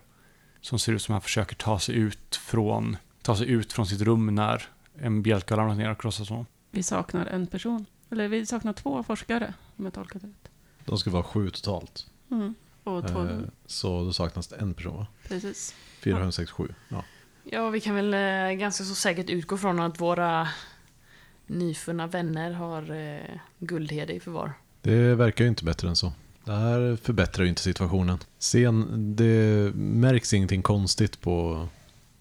som 0.60 0.78
ser 0.78 0.92
ut 0.92 1.02
som 1.02 1.12
han 1.12 1.22
försöker 1.22 1.56
ta 1.56 1.78
sig 1.78 1.94
ut 1.94 2.36
från, 2.36 2.96
ta 3.22 3.36
sig 3.36 3.48
ut 3.50 3.72
från 3.72 3.86
sitt 3.86 4.00
rum 4.00 4.34
när 4.34 4.62
en 4.98 5.22
bjälke 5.22 5.54
har 5.54 5.58
ramlat 5.58 5.76
ner 5.78 5.90
och 5.90 6.00
krossat 6.00 6.28
honom. 6.28 6.46
Vi 6.70 6.82
saknar 6.82 7.26
en 7.26 7.46
person. 7.46 7.86
Eller 8.10 8.28
vi 8.28 8.46
saknar 8.46 8.72
två 8.72 9.02
forskare, 9.02 9.54
om 9.76 9.84
jag 9.84 9.94
tolkat 9.94 10.22
det 10.22 10.28
rätt. 10.28 10.48
De 10.84 10.98
ska 10.98 11.10
vara 11.10 11.22
sju 11.22 11.50
totalt. 11.50 12.06
Mm. 12.30 12.54
Och 12.84 13.08
två, 13.08 13.20
Eh, 13.22 13.38
så 13.66 14.04
då 14.04 14.12
saknas 14.12 14.46
det 14.48 14.56
en 14.56 14.74
person 14.74 14.96
va? 14.96 15.06
precis. 15.28 15.74
Fyra, 16.00 16.18
fem, 16.18 16.32
sex, 16.32 16.50
sju. 16.50 16.68
Ja. 16.88 17.04
Ja, 17.44 17.70
vi 17.70 17.80
kan 17.80 17.94
väl 17.94 18.14
eh, 18.14 18.58
ganska 18.58 18.84
så 18.84 18.94
säkert 18.94 19.30
utgå 19.30 19.58
från 19.58 19.80
att 19.80 20.00
våra 20.00 20.48
nyfunna 21.46 22.06
vänner 22.06 22.52
har 22.52 22.90
eh, 22.90 23.38
Guldhede 23.58 24.12
i 24.12 24.20
förvar. 24.20 24.52
Det 24.82 25.14
verkar 25.14 25.44
ju 25.44 25.48
inte 25.48 25.64
bättre 25.64 25.88
än 25.88 25.96
så. 25.96 26.12
Det 26.44 26.52
här 26.52 26.96
förbättrar 26.96 27.44
ju 27.44 27.48
inte 27.48 27.62
situationen. 27.62 28.18
Sen, 28.38 28.86
det 29.16 29.72
märks 29.74 30.34
ingenting 30.34 30.62
konstigt 30.62 31.20
på 31.20 31.68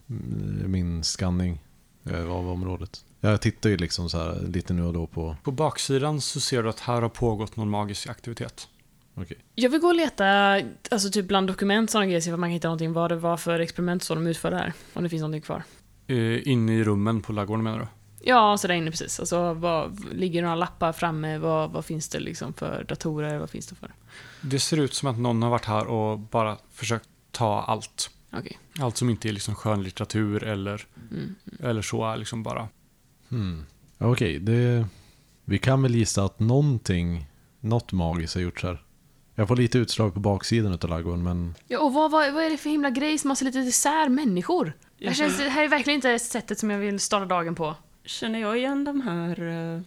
mm, 0.09 0.71
min 0.71 1.03
scanning 1.03 1.59
eh, 2.05 2.31
av 2.31 2.49
området. 2.49 3.05
Jag 3.19 3.41
tittar 3.41 3.69
ju 3.69 3.77
liksom 3.77 4.09
så 4.09 4.17
här 4.17 4.41
lite 4.47 4.73
nu 4.73 4.83
och 4.83 4.93
då 4.93 5.07
på... 5.07 5.35
På 5.43 5.51
baksidan 5.51 6.21
så 6.21 6.39
ser 6.39 6.63
du 6.63 6.69
att 6.69 6.79
här 6.79 7.01
har 7.01 7.09
pågått 7.09 7.55
någon 7.55 7.69
magisk 7.69 8.09
aktivitet. 8.09 8.67
Okej. 9.15 9.37
Jag 9.55 9.69
vill 9.69 9.79
gå 9.79 9.87
och 9.87 9.95
leta, 9.95 10.25
alltså 10.91 11.09
typ 11.09 11.27
bland 11.27 11.47
dokument 11.47 11.91
sådana 11.91 12.05
grejer, 12.05 12.21
se 12.21 12.33
om 12.33 12.39
man 12.39 12.49
kan 12.49 12.53
hitta 12.53 12.67
någonting, 12.67 12.93
vad 12.93 13.11
det 13.11 13.15
var 13.15 13.37
för 13.37 13.59
experiment 13.59 14.03
som 14.03 14.23
de 14.23 14.29
utförde 14.29 14.55
här. 14.55 14.73
Om 14.93 15.03
det 15.03 15.09
finns 15.09 15.21
någonting 15.21 15.41
kvar. 15.41 15.63
Eh, 16.07 16.47
inne 16.47 16.73
i 16.73 16.83
rummen 16.83 17.21
på 17.21 17.33
laggården 17.33 17.63
menar 17.63 17.79
du? 17.79 17.87
Ja, 18.23 18.57
så 18.57 18.67
där 18.67 18.75
inne 18.75 18.91
precis. 18.91 19.19
Alltså, 19.19 19.53
vad, 19.53 20.05
ligger 20.13 20.41
några 20.41 20.55
lappar 20.55 20.91
framme? 20.91 21.37
Vad, 21.37 21.71
vad 21.71 21.85
finns 21.85 22.09
det 22.09 22.19
liksom 22.19 22.53
för 22.53 22.83
datorer? 22.83 23.37
Vad 23.37 23.49
finns 23.49 23.67
det 23.67 23.75
för? 23.75 23.93
Det 24.41 24.59
ser 24.59 24.77
ut 24.77 24.93
som 24.93 25.09
att 25.09 25.19
någon 25.19 25.43
har 25.43 25.49
varit 25.49 25.65
här 25.65 25.87
och 25.87 26.19
bara 26.19 26.57
försökt 26.71 27.09
ta 27.31 27.61
allt. 27.61 28.09
Okej. 28.33 28.59
Allt 28.79 28.97
som 28.97 29.09
inte 29.09 29.29
är 29.29 29.33
liksom 29.33 29.55
något 36.39 36.89
något 37.59 37.91
magiskt 37.91 38.35
har 38.35 38.41
gjorts 38.41 38.63
här. 38.63 38.83
Jag 39.41 39.47
får 39.47 39.55
lite 39.55 39.77
utslag 39.77 40.13
på 40.13 40.19
baksidan 40.19 40.73
av 40.73 40.89
ladugården 40.89 41.23
men 41.23 41.55
Ja, 41.67 41.79
och 41.79 41.93
vad, 41.93 42.11
vad, 42.11 42.33
vad 42.33 42.43
är 42.43 42.49
det 42.49 42.57
för 42.57 42.69
himla 42.69 42.89
grej 42.89 43.17
som 43.17 43.29
har 43.29 43.35
så 43.35 43.45
lite 43.45 43.59
isär 43.59 44.09
människor? 44.09 44.65
Det 44.65 44.71
här, 44.71 45.09
Jag 45.09 45.15
känns, 45.15 45.37
det 45.37 45.49
här 45.49 45.63
är 45.63 45.67
verkligen 45.67 45.95
inte 45.95 46.19
sättet 46.19 46.59
som 46.59 46.69
jag 46.69 46.79
vill 46.79 46.99
starta 46.99 47.25
dagen 47.25 47.55
på. 47.55 47.75
Känner 48.05 48.39
jag 48.39 48.57
igen 48.57 48.83
de 48.83 49.01
här 49.01 49.41
uh, 49.41 49.81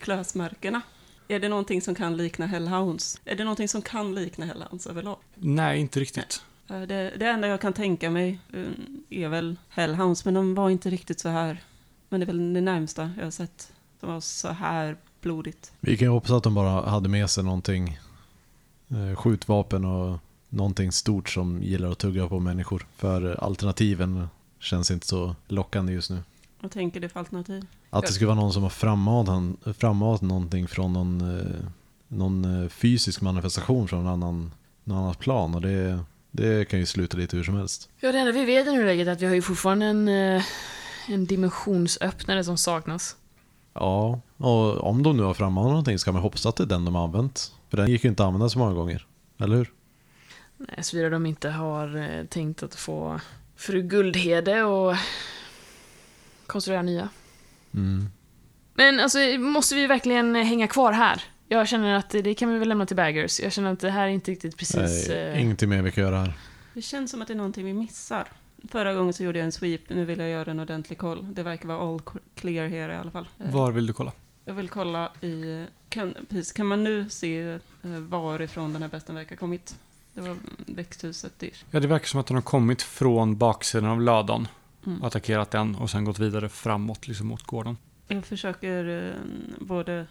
klösmärkena? 0.00 0.82
Är 1.28 1.40
det 1.40 1.48
någonting 1.48 1.82
som 1.82 1.94
kan 1.94 2.16
likna 2.16 2.46
Hellhounds? 2.46 3.20
Är 3.24 3.34
det 3.34 3.44
någonting 3.44 3.68
som 3.68 3.82
kan 3.82 4.14
likna 4.14 4.46
Hellhounds 4.46 4.86
överlag? 4.86 5.16
nej, 5.34 5.80
inte 5.80 6.00
riktigt. 6.00 6.42
Eh, 6.70 6.80
Det, 6.80 7.12
det 7.18 7.26
enda 7.26 7.48
jag 7.48 7.60
kan 7.60 7.72
tänka 7.72 8.10
mig 8.10 8.38
eh, 8.52 9.22
är 9.24 9.28
väl 9.28 9.56
Hellhounds, 9.68 10.24
men 10.24 10.34
de 10.34 10.54
var 10.54 10.70
inte 10.70 10.90
riktigt 10.90 11.20
så 11.20 11.28
här. 11.28 11.62
Men 12.08 12.20
det 12.20 12.24
är 12.24 12.26
väl 12.26 12.54
det 12.54 12.60
närmsta 12.60 13.10
jag 13.16 13.24
har 13.24 13.30
sett 13.30 13.72
som 14.00 14.08
var 14.08 14.20
så 14.20 14.48
här 14.48 14.96
blodigt. 15.20 15.72
vi 15.80 15.96
kan 15.96 16.06
ju 16.06 16.10
hoppas 16.12 16.30
att 16.30 16.42
de 16.42 16.54
bara 16.54 16.90
hade 16.90 17.08
med 17.08 17.30
sig 17.30 17.44
någonting 17.44 17.98
skjutvapen 19.16 19.84
och 19.84 20.18
någonting 20.48 20.92
stort 20.92 21.28
som 21.28 21.62
gillar 21.62 21.92
att 21.92 21.98
tugga 21.98 22.28
på 22.28 22.40
människor. 22.40 22.86
För 22.96 23.44
alternativen 23.44 24.28
känns 24.58 24.90
inte 24.90 25.06
så 25.06 25.36
lockande 25.48 25.92
just 25.92 26.10
nu. 26.10 26.18
Vad 26.60 26.70
tänker 26.70 27.00
du 27.00 27.08
för 27.08 27.20
alternativ? 27.20 27.66
Att 27.90 28.06
det 28.06 28.12
skulle 28.12 28.26
vara 28.26 28.40
någon 28.40 28.52
som 28.52 28.62
har 28.62 28.70
frammatat 29.72 30.22
någonting 30.22 30.68
från 30.68 30.92
någon, 30.92 31.38
eh, 31.38 31.66
någon 32.08 32.62
eh, 32.62 32.68
fysisk 32.68 33.20
manifestation 33.20 33.88
från 33.88 34.00
en 34.00 34.06
annan, 34.06 34.52
någon 34.84 34.98
annat 34.98 35.18
plan. 35.18 35.54
Och 35.54 35.60
det, 35.60 35.98
det 36.30 36.68
kan 36.68 36.78
ju 36.78 36.86
sluta 36.86 37.16
lite 37.16 37.36
hur 37.36 37.44
som 37.44 37.54
helst. 37.54 37.88
Ja, 38.00 38.12
det 38.12 38.18
enda 38.18 38.32
vi 38.32 38.44
vet 38.44 38.66
i 38.66 38.72
nuläget 38.72 39.08
är 39.08 39.12
att 39.12 39.22
vi 39.22 39.26
har 39.26 39.34
ju 39.34 39.42
fortfarande 39.42 39.86
en, 39.86 40.08
eh, 40.08 40.42
en 41.08 41.26
dimensionsöppnare 41.26 42.44
som 42.44 42.56
saknas. 42.56 43.16
Ja, 43.74 44.20
och 44.36 44.84
om 44.84 45.02
de 45.02 45.16
nu 45.16 45.22
har 45.22 45.34
frammanat 45.34 45.70
någonting 45.70 45.98
ska 45.98 46.12
man 46.12 46.22
hoppas 46.22 46.46
att 46.46 46.56
det 46.56 46.64
är 46.64 46.66
den 46.66 46.84
de 46.84 46.94
har 46.94 47.04
använt. 47.04 47.54
För 47.70 47.76
den 47.76 47.90
gick 47.90 48.04
ju 48.04 48.10
inte 48.10 48.22
att 48.22 48.26
använda 48.26 48.48
så 48.48 48.58
många 48.58 48.74
gånger. 48.74 49.06
Eller 49.38 49.56
hur? 49.56 49.72
Nej, 50.56 50.84
såvida 50.84 51.10
de 51.10 51.26
inte 51.26 51.50
har 51.50 51.96
eh, 51.96 52.24
tänkt 52.24 52.62
att 52.62 52.74
få 52.74 53.20
fru 53.56 53.82
Guldhede 53.82 54.62
och 54.62 54.96
konstruera 56.46 56.82
nya. 56.82 57.08
Mm. 57.74 58.08
Men 58.74 59.00
alltså, 59.00 59.18
måste 59.38 59.74
vi 59.74 59.86
verkligen 59.86 60.34
hänga 60.34 60.68
kvar 60.68 60.92
här? 60.92 61.22
Jag 61.48 61.68
känner 61.68 61.94
att 61.94 62.10
det 62.10 62.34
kan 62.34 62.52
vi 62.52 62.58
väl 62.58 62.68
lämna 62.68 62.86
till 62.86 62.96
Baggers. 62.96 63.40
Jag 63.40 63.52
känner 63.52 63.72
att 63.72 63.80
det 63.80 63.90
här 63.90 64.04
är 64.06 64.10
inte 64.10 64.30
riktigt 64.30 64.56
precis... 64.56 65.08
Nej, 65.08 65.18
eh, 65.18 65.42
ingenting 65.42 65.68
mer 65.68 65.82
vi 65.82 65.92
kan 65.92 66.04
göra 66.04 66.18
här. 66.18 66.32
Det 66.74 66.82
känns 66.82 67.10
som 67.10 67.22
att 67.22 67.28
det 67.28 67.34
är 67.34 67.36
någonting 67.36 67.64
vi 67.64 67.72
missar. 67.72 68.28
Förra 68.68 68.94
gången 68.94 69.12
så 69.12 69.24
gjorde 69.24 69.38
jag 69.38 69.44
en 69.46 69.52
sweep, 69.52 69.80
nu 69.88 70.04
vill 70.04 70.18
jag 70.18 70.28
göra 70.30 70.50
en 70.50 70.60
ordentlig 70.60 70.98
koll. 70.98 71.26
Det 71.34 71.42
verkar 71.42 71.68
vara 71.68 71.78
all 71.88 72.00
clear 72.34 72.68
här 72.68 72.88
i 72.88 72.94
alla 72.96 73.10
fall. 73.10 73.28
Eh, 73.38 73.50
Var 73.54 73.72
vill 73.72 73.86
du 73.86 73.92
kolla? 73.92 74.12
Jag 74.44 74.54
vill 74.54 74.68
kolla 74.68 75.12
i... 75.20 75.64
Kan, 75.88 76.14
precis, 76.28 76.52
kan 76.52 76.66
man 76.66 76.84
nu 76.84 77.10
se 77.10 77.40
eh, 77.48 77.58
varifrån 77.98 78.72
den 78.72 78.82
här 78.82 78.88
besten 78.88 79.14
verkar 79.14 79.30
ha 79.36 79.40
kommit? 79.40 79.76
Det 80.14 80.20
var 80.20 80.36
växthuset 80.66 81.42
ish. 81.42 81.64
Ja, 81.70 81.80
det 81.80 81.86
verkar 81.88 82.06
som 82.06 82.20
att 82.20 82.26
den 82.26 82.34
har 82.34 82.42
kommit 82.42 82.82
från 82.82 83.36
baksidan 83.38 83.90
av 83.90 84.00
ladan, 84.00 84.48
Mm. 84.86 85.02
attackerat 85.02 85.50
den 85.50 85.74
och 85.74 85.90
sen 85.90 86.04
gått 86.04 86.18
vidare 86.18 86.48
framåt 86.48 87.08
liksom 87.08 87.26
mot 87.26 87.42
gården. 87.42 87.76
Jag 88.08 88.24
försöker 88.26 89.08
eh, 89.08 89.14
både... 89.60 90.06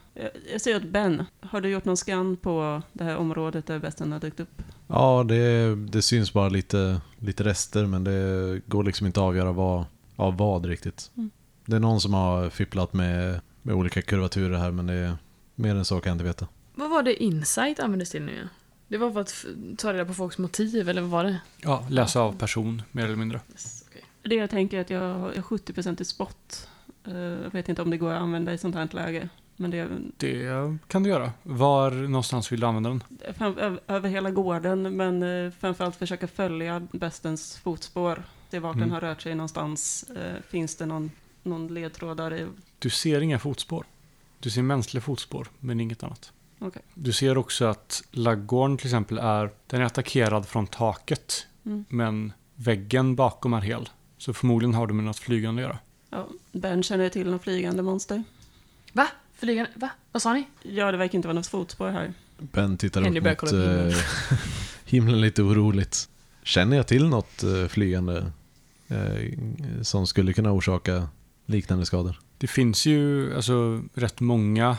Jag, 0.51 0.61
säger 0.61 0.77
åt 0.77 0.83
Ben, 0.83 1.23
har 1.39 1.61
du 1.61 1.69
gjort 1.69 1.85
någon 1.85 1.97
scan 1.97 2.37
på 2.37 2.81
det 2.93 3.03
här 3.03 3.17
området 3.17 3.65
där 3.65 3.79
besten 3.79 4.11
har 4.11 4.19
dykt 4.19 4.39
upp? 4.39 4.61
Ja, 4.87 5.25
det, 5.27 5.75
det 5.75 6.01
syns 6.01 6.33
bara 6.33 6.49
lite, 6.49 7.01
lite 7.19 7.43
rester 7.43 7.85
men 7.85 8.03
det 8.03 8.61
går 8.67 8.83
liksom 8.83 9.07
inte 9.07 9.19
att 9.19 9.23
avgöra 9.23 9.51
vad, 9.51 9.85
av 10.15 10.37
vad 10.37 10.65
riktigt. 10.65 11.11
Mm. 11.17 11.31
Det 11.65 11.75
är 11.75 11.79
någon 11.79 12.01
som 12.01 12.13
har 12.13 12.49
fipplat 12.49 12.93
med, 12.93 13.41
med 13.61 13.75
olika 13.75 14.01
kurvaturer 14.01 14.57
här 14.57 14.71
men 14.71 14.87
det 14.87 14.93
är, 14.93 15.17
mer 15.55 15.75
än 15.75 15.85
så 15.85 15.99
kan 15.99 16.09
jag 16.09 16.15
inte 16.15 16.25
veta. 16.25 16.47
Vad 16.75 16.89
var 16.89 17.03
det 17.03 17.23
Insight 17.23 17.79
användes 17.79 18.09
till 18.09 18.21
nu? 18.21 18.47
Det 18.87 18.97
var 18.97 19.11
för 19.11 19.21
att 19.21 19.45
ta 19.77 19.93
reda 19.93 20.05
på 20.05 20.13
folks 20.13 20.37
motiv, 20.37 20.89
eller 20.89 21.01
vad 21.01 21.09
var 21.09 21.23
det? 21.23 21.39
Ja, 21.61 21.87
läsa 21.89 22.21
av 22.21 22.37
person, 22.37 22.81
mer 22.91 23.05
eller 23.05 23.15
mindre. 23.15 23.41
Yes, 23.51 23.83
okej. 23.89 24.03
Det 24.21 24.35
jag 24.35 24.49
tänker 24.49 24.77
är 24.77 24.81
att 24.81 24.89
jag 24.89 24.99
har 24.99 25.33
jag 25.35 25.43
har 25.43 25.57
70% 25.57 26.01
i 26.01 26.05
spot. 26.05 26.67
Jag 27.03 27.51
vet 27.51 27.69
inte 27.69 27.81
om 27.81 27.89
det 27.89 27.97
går 27.97 28.13
att 28.13 28.21
använda 28.21 28.53
i 28.53 28.57
sånt 28.57 28.75
här 28.75 28.89
läge. 28.91 29.29
Men 29.55 29.71
det 29.71 29.87
Det 30.17 30.77
kan 30.87 31.03
du 31.03 31.09
göra. 31.09 31.31
Var 31.43 31.91
någonstans 31.91 32.51
vill 32.51 32.59
du 32.59 32.67
använda 32.67 32.89
den? 32.89 33.03
fram- 33.33 33.79
över 33.87 34.09
hela 34.09 34.31
gården, 34.31 34.95
men 34.95 35.23
eh, 35.23 35.51
framförallt 35.59 35.95
försöka 35.95 36.27
följa 36.27 36.87
bestens 36.91 37.57
fotspår. 37.57 38.23
Se 38.51 38.59
vart 38.59 38.75
Mm. 38.75 38.87
den 38.87 38.93
har 38.93 39.01
rört 39.01 39.21
sig 39.21 39.35
någonstans. 39.35 40.03
Eh, 40.15 40.41
Finns 40.49 40.75
det 40.75 40.85
någon, 40.85 41.11
någon 41.43 41.67
ledtråd 41.73 42.17
där 42.17 42.33
i? 42.33 42.47
Du 42.79 42.89
ser 42.89 43.21
inga 43.21 43.39
fotspår. 43.39 43.85
Du 44.39 44.49
ser 44.49 44.61
mänskliga 44.61 45.01
fotspår, 45.01 45.47
men 45.59 45.79
inget 45.79 46.03
annat. 46.03 46.31
Okej. 46.59 46.81
Du 46.93 47.11
ser 47.13 47.37
också 47.37 47.65
att 47.65 48.03
laggården 48.11 48.77
till 48.77 48.87
exempel 48.87 49.17
är, 49.17 49.49
den 49.67 49.81
är 49.81 49.85
attackerad 49.85 50.47
från 50.47 50.67
taket, 50.67 51.47
Mm. 51.65 51.85
men 51.89 52.33
väggen 52.55 53.15
bakom 53.15 53.53
är 53.53 53.61
hel. 53.61 53.89
Så 54.17 54.33
förmodligen 54.33 54.73
har 54.73 54.87
du 54.87 54.93
med 54.93 55.05
något 55.05 55.19
flygande 55.19 55.61
att 55.61 55.67
göra. 55.69 55.77
Ja, 56.09 56.27
ben 56.51 56.83
känner 56.83 57.09
till 57.09 57.29
någon 57.29 57.39
flygande 57.39 57.83
monster. 57.83 58.23
Va? 58.93 59.07
Flygande? 59.43 59.71
Va? 59.75 59.89
Vad 60.11 60.21
sa 60.21 60.33
ni? 60.33 60.47
Ja, 60.61 60.91
det 60.91 60.97
verkar 60.97 61.15
inte 61.15 61.27
vara 61.27 61.35
något 61.35 61.47
fotspår 61.47 61.89
här. 61.89 62.13
Ben 62.37 62.77
tittar 62.77 63.01
Henry 63.01 63.19
upp 63.19 63.41
mot 63.41 63.51
himlen. 63.51 63.89
eh, 63.89 63.95
himlen 64.85 65.21
lite 65.21 65.41
oroligt. 65.41 66.09
Känner 66.43 66.77
jag 66.77 66.87
till 66.87 67.07
något 67.07 67.43
eh, 67.43 67.67
flygande 67.67 68.31
eh, 68.87 69.31
som 69.81 70.07
skulle 70.07 70.33
kunna 70.33 70.51
orsaka 70.51 71.07
liknande 71.45 71.85
skador? 71.85 72.19
Det 72.37 72.47
finns 72.47 72.85
ju 72.85 73.35
alltså 73.35 73.83
rätt 73.93 74.19
många 74.19 74.77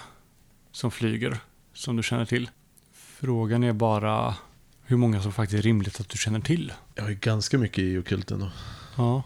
som 0.73 0.91
flyger, 0.91 1.39
som 1.75 1.97
du 1.97 2.03
känner 2.03 2.25
till. 2.25 2.51
Frågan 2.93 3.65
är 3.65 3.73
bara 3.73 4.35
hur 4.83 4.97
många 4.97 5.23
som 5.23 5.33
faktiskt 5.33 5.59
är 5.59 5.63
rimligt 5.63 6.01
att 6.01 6.09
du 6.09 6.19
känner 6.19 6.41
till. 6.41 6.73
Jag 6.95 7.03
har 7.03 7.11
ju 7.11 7.17
ganska 7.17 7.59
mycket 7.59 7.79
i 7.79 7.99
okulten 7.99 8.41
då. 8.41 8.51
Ja. 8.97 9.23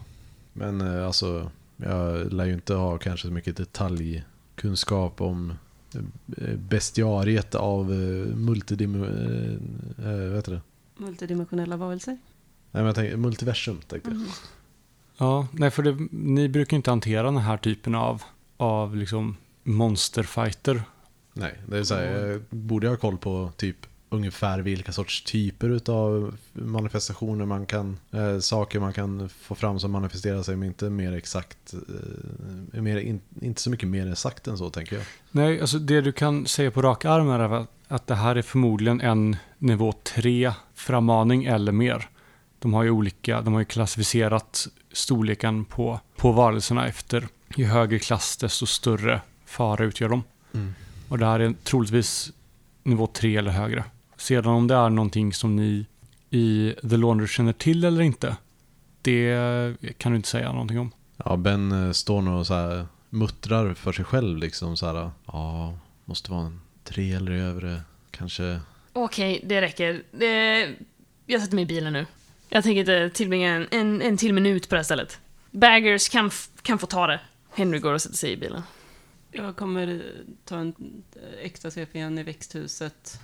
Men 0.53 1.03
alltså, 1.05 1.51
jag 1.77 2.33
lär 2.33 2.45
ju 2.45 2.53
inte 2.53 2.73
ha 2.73 2.97
kanske 2.97 3.27
så 3.27 3.33
mycket 3.33 3.73
detaljkunskap 4.59 5.21
om 5.21 5.53
eh, 6.37 6.55
bestiariet 6.55 7.55
av 7.55 7.91
eh, 7.91 8.35
multidim... 8.35 9.03
Eh, 9.03 10.53
eh? 10.53 10.59
Multidimensionella 10.97 11.77
varelser. 11.77 12.11
Nej 12.11 12.83
men 12.83 12.85
jag 12.85 12.95
tänkte, 12.95 13.17
multiversum 13.17 13.81
tänkte 13.87 14.09
jag. 14.09 14.17
Mhm. 14.17 14.27
Ja, 15.17 15.47
nej 15.51 15.71
för 15.71 15.83
det, 15.83 15.97
ni 16.11 16.49
brukar 16.49 16.77
inte 16.77 16.89
hantera 16.89 17.23
den 17.23 17.37
här 17.37 17.57
typen 17.57 17.95
av, 17.95 18.23
av 18.57 18.95
liksom 18.95 19.37
monsterfighter. 19.63 20.83
Nej, 21.33 21.59
det 21.67 21.77
är 21.77 21.83
så 21.83 21.95
här, 21.95 22.03
jag 22.03 22.41
borde 22.49 22.89
ha 22.89 22.97
koll 22.97 23.17
på 23.17 23.51
typ 23.57 23.85
ungefär 24.09 24.59
vilka 24.59 24.91
sorts 24.91 25.23
typer 25.23 25.91
av 25.91 26.37
manifestationer 26.53 27.45
man 27.45 27.65
kan, 27.65 27.97
eh, 28.11 28.39
saker 28.39 28.79
man 28.79 28.93
kan 28.93 29.29
få 29.29 29.55
fram 29.55 29.79
som 29.79 29.91
manifesterar 29.91 30.43
sig, 30.43 30.55
men 30.55 30.67
inte 30.67 30.89
mer 30.89 31.13
exakt, 31.13 31.73
eh, 32.73 32.81
mer, 32.81 32.97
in, 32.97 33.21
inte 33.41 33.61
så 33.61 33.69
mycket 33.69 33.89
mer 33.89 34.11
exakt 34.11 34.47
än 34.47 34.57
så 34.57 34.69
tänker 34.69 34.95
jag. 34.95 35.05
Nej, 35.31 35.61
alltså 35.61 35.79
det 35.79 36.01
du 36.01 36.11
kan 36.11 36.45
säga 36.45 36.71
på 36.71 36.81
rak 36.81 37.05
arm 37.05 37.29
är 37.29 37.39
att- 37.39 37.69
att 37.87 38.07
det 38.07 38.15
här 38.15 38.35
är 38.35 38.41
förmodligen 38.41 39.01
en 39.01 39.35
nivå 39.57 39.93
3 40.03 40.53
frammaning 40.75 41.45
eller 41.45 41.71
mer. 41.71 42.09
De 42.59 42.73
har 42.73 42.83
ju 42.83 42.89
olika, 42.89 43.41
de 43.41 43.53
har 43.53 43.61
ju 43.61 43.65
klassificerat 43.65 44.67
storleken 44.91 45.65
på, 45.65 45.99
på 46.15 46.31
varelserna 46.31 46.87
efter 46.87 47.27
ju 47.55 47.65
högre 47.65 47.99
klass 47.99 48.37
desto 48.37 48.65
större 48.65 49.21
fara 49.45 49.83
utgör 49.85 50.09
de. 50.09 50.23
Mm. 50.53 50.73
Och 51.09 51.17
det 51.17 51.25
här 51.25 51.39
är 51.39 51.53
troligtvis 51.63 52.31
nivå 52.83 53.07
3 53.07 53.37
eller 53.37 53.51
högre. 53.51 53.83
Sedan 54.19 54.53
om 54.53 54.67
det 54.67 54.75
är 54.75 54.89
någonting 54.89 55.33
som 55.33 55.55
ni 55.55 55.85
i 56.29 56.75
The 56.89 56.97
Laundry 56.97 57.27
känner 57.27 57.53
till 57.53 57.83
eller 57.83 58.01
inte, 58.01 58.35
det 59.01 59.75
kan 59.97 60.11
du 60.11 60.15
inte 60.15 60.29
säga 60.29 60.51
någonting 60.51 60.79
om. 60.79 60.91
Ja, 61.25 61.37
Ben 61.37 61.71
eh, 61.71 61.91
står 61.91 62.21
nog 62.21 62.39
och 62.39 62.47
så 62.47 62.53
här 62.53 62.87
muttrar 63.09 63.73
för 63.73 63.91
sig 63.91 64.05
själv 64.05 64.37
liksom 64.37 64.77
så 64.77 64.85
här. 64.85 65.11
Ja, 65.25 65.73
måste 66.05 66.31
vara 66.31 66.45
en 66.45 66.61
tre 66.83 67.13
eller 67.13 67.31
övre. 67.31 67.81
Kanske. 68.11 68.59
Okej, 68.93 69.41
det 69.43 69.61
räcker. 69.61 70.03
Det... 70.11 70.69
Jag 71.25 71.41
sätter 71.41 71.55
mig 71.55 71.63
i 71.63 71.67
bilen 71.67 71.93
nu. 71.93 72.05
Jag 72.49 72.63
tänker 72.63 72.79
inte 72.79 73.09
tillbringa 73.09 73.55
en, 73.55 73.67
en, 73.71 74.01
en 74.01 74.17
till 74.17 74.33
minut 74.33 74.69
på 74.69 74.75
det 74.75 74.79
här 74.79 74.83
stället. 74.83 75.19
Baggers 75.51 76.09
kan, 76.09 76.31
kan 76.61 76.79
få 76.79 76.87
ta 76.87 77.07
det. 77.07 77.19
Henry 77.53 77.79
går 77.79 77.93
och 77.93 78.01
sätter 78.01 78.17
sig 78.17 78.31
i 78.31 78.37
bilen. 78.37 78.61
Jag 79.31 79.55
kommer 79.55 79.87
eh, 79.87 79.99
ta 80.45 80.57
en 80.57 80.73
eh, 81.15 81.45
extra 81.45 81.71
svep 81.71 81.95
igen 81.95 82.17
i 82.17 82.23
växthuset. 82.23 83.19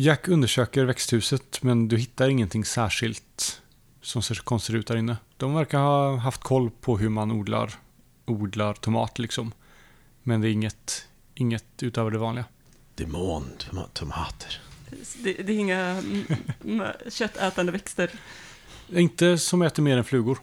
Jack 0.00 0.28
undersöker 0.28 0.84
växthuset, 0.84 1.62
men 1.62 1.88
du 1.88 1.96
hittar 1.96 2.28
ingenting 2.28 2.64
särskilt 2.64 3.62
som 4.02 4.22
ser 4.22 4.34
konstigt 4.34 4.74
ut 4.74 4.86
där 4.86 4.96
inne. 4.96 5.16
De 5.36 5.54
verkar 5.54 5.78
ha 5.78 6.16
haft 6.16 6.42
koll 6.42 6.70
på 6.70 6.98
hur 6.98 7.08
man 7.08 7.30
odlar, 7.30 7.74
odlar 8.26 8.74
tomat 8.74 9.18
liksom. 9.18 9.52
Men 10.22 10.40
det 10.40 10.48
är 10.48 10.50
inget, 10.50 11.06
inget 11.34 11.64
utöver 11.80 12.10
det 12.10 12.18
vanliga. 12.18 12.44
Demontomater. 12.94 14.60
Det, 15.22 15.32
det 15.32 15.52
är 15.52 15.58
inga 15.58 16.02
köttätande 17.10 17.72
växter. 17.72 18.10
Inte 18.92 19.38
som 19.38 19.62
äter 19.62 19.82
mer 19.82 19.96
än 19.96 20.04
flugor. 20.04 20.38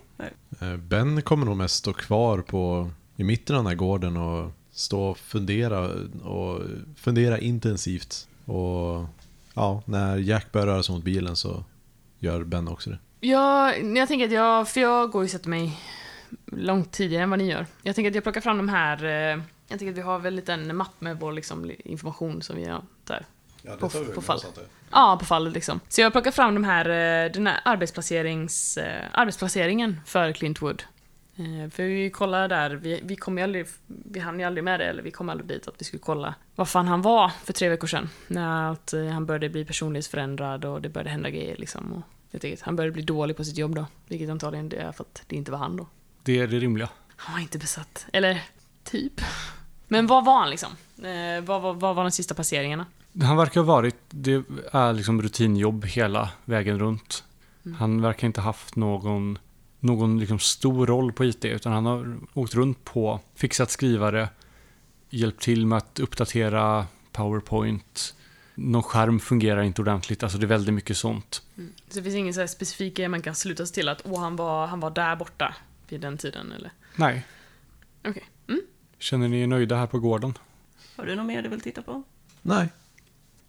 Eh, 0.59 0.77
Ben 0.77 1.21
kommer 1.21 1.45
nog 1.45 1.57
mest 1.57 1.75
stå 1.75 1.93
kvar 1.93 2.41
på, 2.41 2.91
i 3.15 3.23
mitten 3.23 3.55
av 3.55 3.63
den 3.63 3.67
här 3.69 3.75
gården 3.75 4.17
och 4.17 4.51
stå 4.71 5.03
och 5.03 5.17
fundera, 5.17 5.89
och 6.23 6.61
fundera 6.95 7.39
intensivt. 7.39 8.27
Och 8.45 9.05
ja, 9.55 9.81
när 9.85 10.17
Jack 10.17 10.51
börjar 10.51 10.67
röra 10.67 10.83
sig 10.83 10.95
mot 10.95 11.03
bilen 11.03 11.35
så 11.35 11.63
gör 12.19 12.43
Ben 12.43 12.67
också 12.67 12.89
det. 12.89 12.97
Jag, 13.19 13.97
jag 13.97 14.07
tänker 14.07 14.25
att 14.25 14.31
jag, 14.31 14.69
för 14.69 14.81
jag 14.81 15.11
går 15.11 15.23
och 15.23 15.29
sätter 15.29 15.49
mig 15.49 15.79
långt 16.45 16.91
tidigare 16.91 17.23
än 17.23 17.29
vad 17.29 17.39
ni 17.39 17.49
gör. 17.51 17.65
Jag 17.83 17.95
tänker 17.95 18.09
att 18.11 18.15
jag 18.15 18.23
plockar 18.23 18.41
fram 18.41 18.57
de 18.57 18.69
här, 18.69 19.03
eh, 19.05 19.11
jag 19.67 19.79
tänker 19.79 19.89
att 19.89 19.97
vi 19.97 20.01
har 20.01 20.19
väl 20.19 20.33
en 20.33 20.35
liten 20.35 20.75
mapp 20.75 21.01
med 21.01 21.19
vår 21.19 21.33
liksom, 21.33 21.71
information 21.85 22.41
som 22.41 22.55
vi 22.55 22.65
har 22.69 22.83
där. 23.03 23.25
Ja, 23.61 23.71
På- 23.79 23.89
på 24.15 24.21
fall. 24.21 24.39
Ja, 24.91 25.17
på 25.19 25.25
fallet 25.25 25.53
liksom. 25.53 25.79
Så 25.89 26.01
jag 26.01 26.11
plockar 26.11 26.31
fram 26.31 26.53
de 26.53 26.63
här, 26.63 26.85
eh, 27.25 27.31
den 27.31 27.47
här 27.47 27.59
arbetsplacerings, 27.65 28.77
eh, 28.77 29.03
arbetsplaceringen 29.11 30.01
för 30.05 30.31
Clintwood. 30.31 30.83
Eh, 31.35 31.69
För 31.69 31.83
vi 31.83 32.09
kollar 32.09 32.47
där, 32.47 32.69
vi, 32.69 32.99
vi 33.03 33.15
kom 33.15 33.37
ju 33.37 33.43
aldrig, 33.43 33.65
vi 33.87 34.19
hann 34.19 34.39
ju 34.39 34.45
aldrig 34.45 34.63
med 34.63 34.79
det, 34.79 34.85
eller 34.85 35.03
vi 35.03 35.11
kom 35.11 35.29
aldrig 35.29 35.47
dit 35.47 35.67
att 35.67 35.75
vi 35.77 35.85
skulle 35.85 36.01
kolla 36.01 36.35
vad 36.55 36.69
fan 36.69 36.87
han 36.87 37.01
var 37.01 37.29
för 37.29 37.53
tre 37.53 37.69
veckor 37.69 37.87
sedan. 37.87 38.09
När 38.27 38.71
eh, 38.71 39.13
han 39.13 39.25
började 39.25 39.49
bli 39.49 39.65
personlighetsförändrad 39.65 40.65
och 40.65 40.81
det 40.81 40.89
började 40.89 41.09
hända 41.09 41.29
grejer 41.29 41.55
liksom. 41.57 41.93
Och 41.93 42.01
jag 42.43 42.57
han 42.61 42.75
började 42.75 42.91
bli 42.91 43.01
dålig 43.03 43.37
på 43.37 43.43
sitt 43.43 43.57
jobb 43.57 43.75
då. 43.75 43.85
Vilket 44.07 44.29
antagligen 44.29 44.69
det 44.69 44.77
är 44.77 44.91
för 44.91 45.03
att 45.03 45.23
det 45.27 45.35
inte 45.35 45.51
var 45.51 45.57
han 45.57 45.77
då. 45.77 45.87
Det 46.23 46.39
är 46.39 46.47
det 46.47 46.59
rimliga. 46.59 46.89
Han 47.15 47.33
var 47.33 47.41
inte 47.41 47.57
besatt. 47.57 48.05
Eller, 48.13 48.41
typ. 48.83 49.21
Men 49.87 50.07
vad 50.07 50.25
var 50.25 50.39
han 50.39 50.49
liksom? 50.49 50.69
Eh, 50.97 51.43
vad, 51.43 51.61
vad, 51.61 51.79
vad 51.79 51.95
var 51.95 52.03
de 52.03 52.11
sista 52.11 52.35
passeringarna? 52.35 52.85
Han 53.23 53.37
verkar 53.37 53.61
ha 53.61 53.67
varit, 53.67 53.95
det 54.09 54.43
är 54.71 54.93
liksom 54.93 55.21
rutinjobb 55.21 55.85
hela 55.85 56.29
vägen 56.45 56.79
runt. 56.79 57.23
Mm. 57.65 57.77
Han 57.77 58.01
verkar 58.01 58.27
inte 58.27 58.41
haft 58.41 58.75
någon, 58.75 59.37
någon 59.85 60.19
liksom 60.19 60.39
stor 60.39 60.87
roll 60.87 61.13
på 61.13 61.25
IT, 61.25 61.45
utan 61.45 61.73
han 61.73 61.85
har 61.85 62.17
åkt 62.33 62.55
runt 62.55 62.83
på, 62.83 63.19
fixat 63.35 63.71
skrivare, 63.71 64.29
hjälpt 65.09 65.41
till 65.41 65.65
med 65.65 65.77
att 65.77 65.99
uppdatera 65.99 66.85
PowerPoint. 67.11 68.15
Någon 68.55 68.83
skärm 68.83 69.19
fungerar 69.19 69.61
inte 69.61 69.81
ordentligt, 69.81 70.23
alltså 70.23 70.37
det 70.37 70.45
är 70.45 70.47
väldigt 70.47 70.73
mycket 70.73 70.97
sånt. 70.97 71.41
Så 71.89 71.99
det 71.99 72.03
finns 72.03 72.15
ingen 72.15 72.33
så 72.33 72.39
här 72.39 72.47
specifik 72.47 72.97
grej 72.97 73.07
man 73.07 73.21
kan 73.21 73.35
sluta 73.35 73.65
sig 73.65 73.73
till 73.73 73.89
att 73.89 74.01
åh, 74.05 74.19
han 74.21 74.35
var, 74.35 74.67
han 74.67 74.79
var 74.79 74.91
där 74.91 75.15
borta 75.15 75.55
vid 75.89 76.01
den 76.01 76.17
tiden 76.17 76.51
eller? 76.51 76.71
Nej. 76.95 77.25
Okej. 78.07 78.23
Mm. 78.47 78.61
Känner 78.99 79.27
ni 79.27 79.41
er 79.41 79.47
nöjda 79.47 79.75
här 79.75 79.87
på 79.87 79.99
gården? 79.99 80.37
Har 80.95 81.05
du 81.05 81.15
något 81.15 81.25
mer 81.25 81.41
du 81.41 81.49
vill 81.49 81.61
titta 81.61 81.81
på? 81.81 82.03
Nej. 82.41 82.69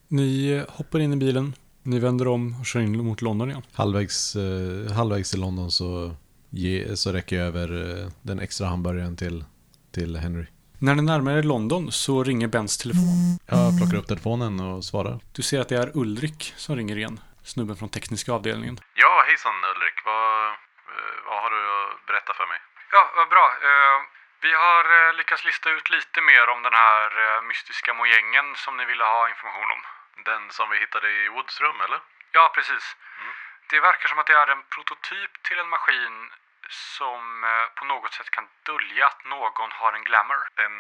Ni 0.08 0.62
hoppar 0.68 0.98
in 0.98 1.12
i 1.12 1.16
bilen, 1.16 1.54
ni 1.82 1.98
vänder 1.98 2.28
om 2.28 2.56
och 2.60 2.66
kör 2.66 2.80
in 2.80 3.04
mot 3.04 3.22
London 3.22 3.50
igen. 3.50 3.62
Halvvägs, 3.72 4.36
eh, 4.36 4.92
halvvägs 4.92 5.30
till 5.30 5.40
London 5.40 5.70
så, 5.70 6.14
ge, 6.58 6.96
så 6.96 7.12
räcker 7.12 7.36
jag 7.36 7.46
över 7.46 7.68
eh, 8.02 8.08
den 8.22 8.38
extra 8.40 8.66
hamburgaren 8.66 9.16
till, 9.16 9.44
till 9.94 10.16
Henry. 10.16 10.46
När 10.78 10.94
ni 10.94 11.02
närmar 11.02 11.32
er 11.38 11.42
London 11.42 11.92
så 11.92 12.24
ringer 12.24 12.48
Bens 12.54 12.78
telefon. 12.78 13.18
Jag 13.46 13.78
plockar 13.78 13.96
upp 14.00 14.08
telefonen 14.12 14.60
och 14.68 14.84
svarar. 14.90 15.20
Du 15.36 15.42
ser 15.42 15.60
att 15.60 15.68
det 15.72 15.76
är 15.84 15.90
Ulrik 16.02 16.40
som 16.56 16.76
ringer 16.76 16.96
igen. 16.96 17.20
Snubben 17.52 17.76
från 17.80 17.88
tekniska 17.96 18.30
avdelningen. 18.38 18.76
Ja, 19.02 19.12
hejsan 19.28 19.58
Ulrik. 19.72 19.98
Vad, 20.08 20.30
eh, 20.94 21.16
vad 21.28 21.38
har 21.42 21.50
du 21.56 21.60
att 21.76 22.06
berätta 22.08 22.32
för 22.38 22.46
mig? 22.52 22.58
Ja, 22.94 23.02
vad 23.18 23.28
bra. 23.34 23.46
Eh, 23.68 23.98
Vi 24.46 24.52
har 24.66 24.84
lyckats 25.20 25.42
lista 25.50 25.68
ut 25.76 25.88
lite 25.96 26.18
mer 26.30 26.44
om 26.54 26.60
den 26.68 26.76
här 26.84 27.08
mystiska 27.50 27.90
mojängen 28.00 28.46
som 28.64 28.72
ni 28.78 28.84
ville 28.90 29.04
ha 29.14 29.22
information 29.32 29.68
om. 29.76 29.82
Den 30.30 30.42
som 30.56 30.66
vi 30.72 30.76
hittade 30.84 31.08
i 31.20 31.22
Woods 31.34 31.56
rum, 31.64 31.78
eller? 31.86 32.00
Ja, 32.36 32.44
precis. 32.56 32.84
Mm. 33.22 33.32
Det 33.70 33.78
verkar 33.88 34.06
som 34.10 34.18
att 34.20 34.28
det 34.30 34.38
är 34.44 34.48
en 34.56 34.64
prototyp 34.74 35.32
till 35.46 35.58
en 35.62 35.70
maskin 35.76 36.14
som 36.70 37.44
eh, 37.44 37.66
på 37.78 37.84
något 37.84 38.12
sätt 38.14 38.30
kan 38.30 38.46
dölja 38.66 39.06
att 39.06 39.24
någon 39.24 39.70
har 39.80 39.92
en 39.92 40.04
glamour. 40.04 40.42
En 40.64 40.76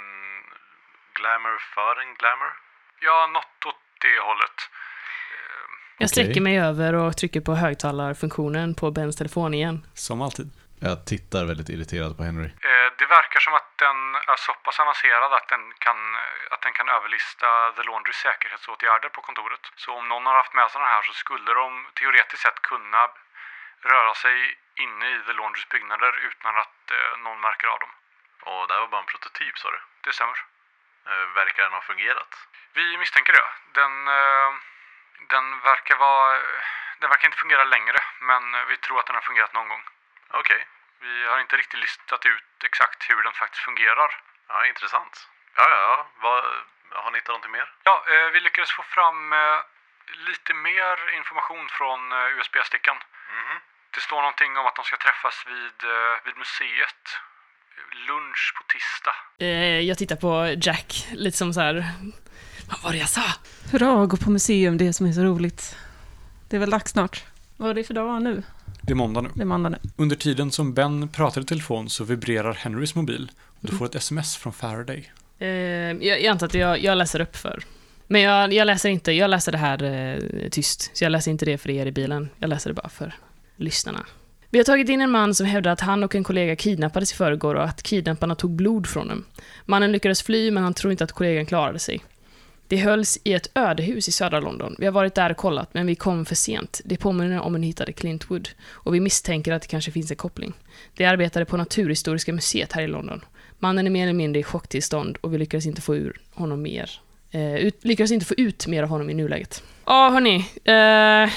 glamour 1.14 1.58
för 1.74 2.00
en 2.02 2.14
glamour? 2.14 2.52
Ja, 3.00 3.26
något 3.32 3.66
åt 3.66 3.80
det 4.00 4.18
hållet. 4.20 4.58
Eh, 5.34 5.66
Jag 5.98 6.10
sträcker 6.10 6.40
mig 6.40 6.60
över 6.60 6.94
och 6.94 7.16
trycker 7.16 7.40
på 7.40 7.54
högtalarfunktionen 7.54 8.74
på 8.74 8.90
Bens 8.90 9.16
telefon 9.16 9.54
igen. 9.54 9.86
Som 9.94 10.22
alltid. 10.22 10.46
Jag 10.80 11.06
tittar 11.06 11.42
väldigt 11.50 11.68
irriterad 11.74 12.12
på 12.16 12.22
Henry. 12.28 12.48
Eh, 12.68 12.88
Det 13.00 13.06
verkar 13.18 13.40
som 13.46 13.54
att 13.60 13.70
den 13.86 13.98
är 14.32 14.36
så 14.46 14.52
pass 14.64 14.80
avancerad 14.80 15.32
att 15.38 15.48
den 15.54 15.64
kan, 15.84 15.98
att 16.52 16.62
den 16.66 16.72
kan 16.78 16.88
överlista 16.96 17.46
The 17.76 17.82
Laundrys 17.88 18.16
säkerhetsåtgärder 18.26 19.08
på 19.08 19.20
kontoret. 19.28 19.64
Så 19.76 19.90
om 19.98 20.08
någon 20.08 20.26
har 20.26 20.36
haft 20.42 20.54
med 20.54 20.70
sig 20.70 20.78
den 20.80 20.88
här 20.94 21.02
så 21.02 21.12
skulle 21.12 21.50
de 21.60 21.86
teoretiskt 21.98 22.42
sett 22.42 22.60
kunna 22.70 23.02
röra 23.86 24.14
sig 24.14 24.58
inne 24.74 25.10
i 25.10 25.22
The 25.26 25.32
Laundrys 25.32 25.68
byggnader 25.68 26.12
utan 26.16 26.56
att 26.56 26.90
eh, 26.90 27.18
någon 27.18 27.40
märker 27.40 27.66
av 27.66 27.78
dem. 27.78 27.90
Och 28.40 28.68
det 28.68 28.74
här 28.74 28.80
var 28.80 28.88
bara 28.88 29.00
en 29.00 29.06
prototyp, 29.06 29.58
sa 29.58 29.70
du? 29.70 29.80
Det 30.00 30.12
stämmer. 30.12 30.44
Verkar 31.34 31.62
den 31.62 31.72
ha 31.72 31.80
fungerat? 31.80 32.48
Vi 32.72 32.98
misstänker 32.98 33.32
det. 33.32 33.48
Den, 33.80 34.08
eh, 34.08 34.54
den 35.28 35.60
verkar 35.60 35.96
vara... 35.96 36.40
Den 36.98 37.10
verkar 37.10 37.28
inte 37.28 37.38
fungera 37.38 37.64
längre, 37.64 37.98
men 38.18 38.54
eh, 38.54 38.64
vi 38.64 38.76
tror 38.76 38.98
att 39.00 39.06
den 39.06 39.14
har 39.14 39.22
fungerat 39.22 39.52
någon 39.52 39.68
gång. 39.68 39.84
Okej. 40.30 40.66
Vi 41.00 41.26
har 41.26 41.38
inte 41.38 41.56
riktigt 41.56 41.80
listat 41.80 42.26
ut 42.26 42.64
exakt 42.64 43.10
hur 43.10 43.22
den 43.22 43.32
faktiskt 43.32 43.64
fungerar. 43.64 44.20
Ja, 44.48 44.66
intressant. 44.66 45.28
Ja, 45.54 45.70
ja, 45.70 45.80
ja. 45.80 46.06
Vad, 46.16 46.44
har 46.90 47.10
ni 47.10 47.18
hittat 47.18 47.28
någonting 47.28 47.52
mer? 47.52 47.72
Ja, 47.82 48.04
eh, 48.08 48.30
vi 48.30 48.40
lyckades 48.40 48.72
få 48.72 48.82
fram 48.82 49.32
eh, 49.32 49.60
lite 50.06 50.54
mer 50.54 51.10
information 51.10 51.68
från 51.68 52.12
eh, 52.12 52.38
USB-stickan. 52.38 52.98
Mhm. 53.30 53.60
Det 53.96 54.02
står 54.08 54.20
någonting 54.26 54.52
om 54.60 54.66
att 54.66 54.76
de 54.76 54.84
ska 54.84 54.96
träffas 55.06 55.36
vid, 55.52 55.78
eh, 55.92 56.14
vid 56.26 56.36
museet. 56.42 57.04
Lunch 58.08 58.42
på 58.56 58.62
tisdag. 58.74 59.16
Eh, 59.38 59.80
jag 59.88 59.98
tittar 59.98 60.16
på 60.16 60.54
Jack, 60.66 61.08
lite 61.12 61.36
som 61.38 61.54
så 61.54 61.60
här. 61.60 61.74
Vad 62.70 62.82
var 62.82 62.92
det 62.92 62.98
jag 62.98 63.08
sa? 63.08 63.22
Hurra, 63.72 64.06
gå 64.06 64.16
på 64.16 64.30
museum, 64.30 64.78
det 64.78 64.92
som 64.92 65.06
är 65.06 65.12
så 65.12 65.24
roligt. 65.24 65.76
Det 66.48 66.56
är 66.56 66.60
väl 66.60 66.70
dags 66.70 66.90
snart. 66.92 67.24
Vad 67.56 67.70
är 67.70 67.74
det 67.74 67.84
för 67.84 67.94
dag 67.94 68.22
nu? 68.22 68.42
Det 68.82 68.92
är 68.92 68.94
måndag 68.94 69.20
nu. 69.20 69.30
Det 69.34 69.42
är 69.42 69.46
måndag 69.54 69.68
nu. 69.68 69.78
Under 69.96 70.16
tiden 70.16 70.50
som 70.50 70.74
Ben 70.74 71.08
pratar 71.08 71.40
i 71.40 71.44
telefon 71.44 71.90
så 71.90 72.04
vibrerar 72.04 72.54
Henrys 72.54 72.94
mobil. 72.94 73.30
Och 73.60 73.70
du 73.70 73.76
får 73.76 73.86
ett 73.86 73.94
sms 73.94 74.36
från 74.36 74.52
Faraday. 74.52 75.12
Eh, 75.38 75.48
jag, 75.48 76.02
jag 76.02 76.26
antar 76.26 76.46
att 76.46 76.54
jag, 76.54 76.82
jag 76.82 76.98
läser 76.98 77.20
upp 77.20 77.36
för. 77.36 77.62
Men 78.06 78.20
jag, 78.20 78.52
jag 78.52 78.66
läser 78.66 78.88
inte, 78.88 79.12
jag 79.12 79.30
läser 79.30 79.52
det 79.52 79.58
här 79.58 79.82
eh, 79.82 80.48
tyst. 80.50 80.96
Så 80.96 81.04
jag 81.04 81.10
läser 81.10 81.30
inte 81.30 81.44
det 81.44 81.58
för 81.58 81.70
er 81.70 81.86
i 81.86 81.92
bilen. 81.92 82.28
Jag 82.38 82.48
läser 82.48 82.70
det 82.70 82.74
bara 82.74 82.88
för 82.88 83.14
lyssnarna. 83.56 84.06
Vi 84.50 84.58
har 84.58 84.64
tagit 84.64 84.88
in 84.88 85.00
en 85.00 85.10
man 85.10 85.34
som 85.34 85.46
hävdar 85.46 85.70
att 85.70 85.80
han 85.80 86.04
och 86.04 86.14
en 86.14 86.24
kollega 86.24 86.56
kidnappades 86.56 87.12
i 87.12 87.14
förrgår 87.14 87.54
och 87.54 87.64
att 87.64 87.82
kidnapparna 87.82 88.34
tog 88.34 88.50
blod 88.50 88.86
från 88.86 89.08
dem. 89.08 89.24
Mannen 89.64 89.92
lyckades 89.92 90.22
fly, 90.22 90.50
men 90.50 90.62
han 90.62 90.74
tror 90.74 90.90
inte 90.90 91.04
att 91.04 91.12
kollegan 91.12 91.46
klarade 91.46 91.78
sig. 91.78 92.04
Det 92.68 92.76
hölls 92.76 93.18
i 93.24 93.32
ett 93.32 93.50
ödehus 93.54 94.08
i 94.08 94.12
södra 94.12 94.40
London. 94.40 94.76
Vi 94.78 94.84
har 94.84 94.92
varit 94.92 95.14
där 95.14 95.30
och 95.30 95.36
kollat, 95.36 95.74
men 95.74 95.86
vi 95.86 95.94
kom 95.94 96.24
för 96.24 96.34
sent. 96.34 96.80
Det 96.84 96.96
påminner 96.96 97.40
om 97.40 97.54
en 97.54 97.62
hittade 97.62 97.92
Clintwood. 97.92 98.48
Och 98.68 98.94
vi 98.94 99.00
misstänker 99.00 99.52
att 99.52 99.62
det 99.62 99.68
kanske 99.68 99.90
finns 99.90 100.10
en 100.10 100.16
koppling. 100.16 100.52
De 100.96 101.06
arbetade 101.06 101.44
på 101.44 101.56
Naturhistoriska 101.56 102.32
museet 102.32 102.72
här 102.72 102.82
i 102.82 102.86
London. 102.86 103.24
Mannen 103.58 103.86
är 103.86 103.90
mer 103.90 104.02
eller 104.02 104.12
mindre 104.12 104.40
i 104.40 104.42
chocktillstånd 104.42 105.16
och 105.20 105.34
vi 105.34 105.38
lyckades 105.38 105.66
inte 105.66 105.80
få 105.80 105.96
ur 105.96 106.20
honom 106.34 106.62
mer. 106.62 106.90
Eh, 107.30 107.56
ut, 107.56 107.84
lyckades 107.84 108.12
inte 108.12 108.26
få 108.26 108.34
ut 108.34 108.66
mer 108.66 108.82
av 108.82 108.88
honom 108.88 109.10
i 109.10 109.14
nuläget. 109.14 109.62
Ja, 109.86 110.10
hörni. 110.10 110.36
Eh, 110.64 111.30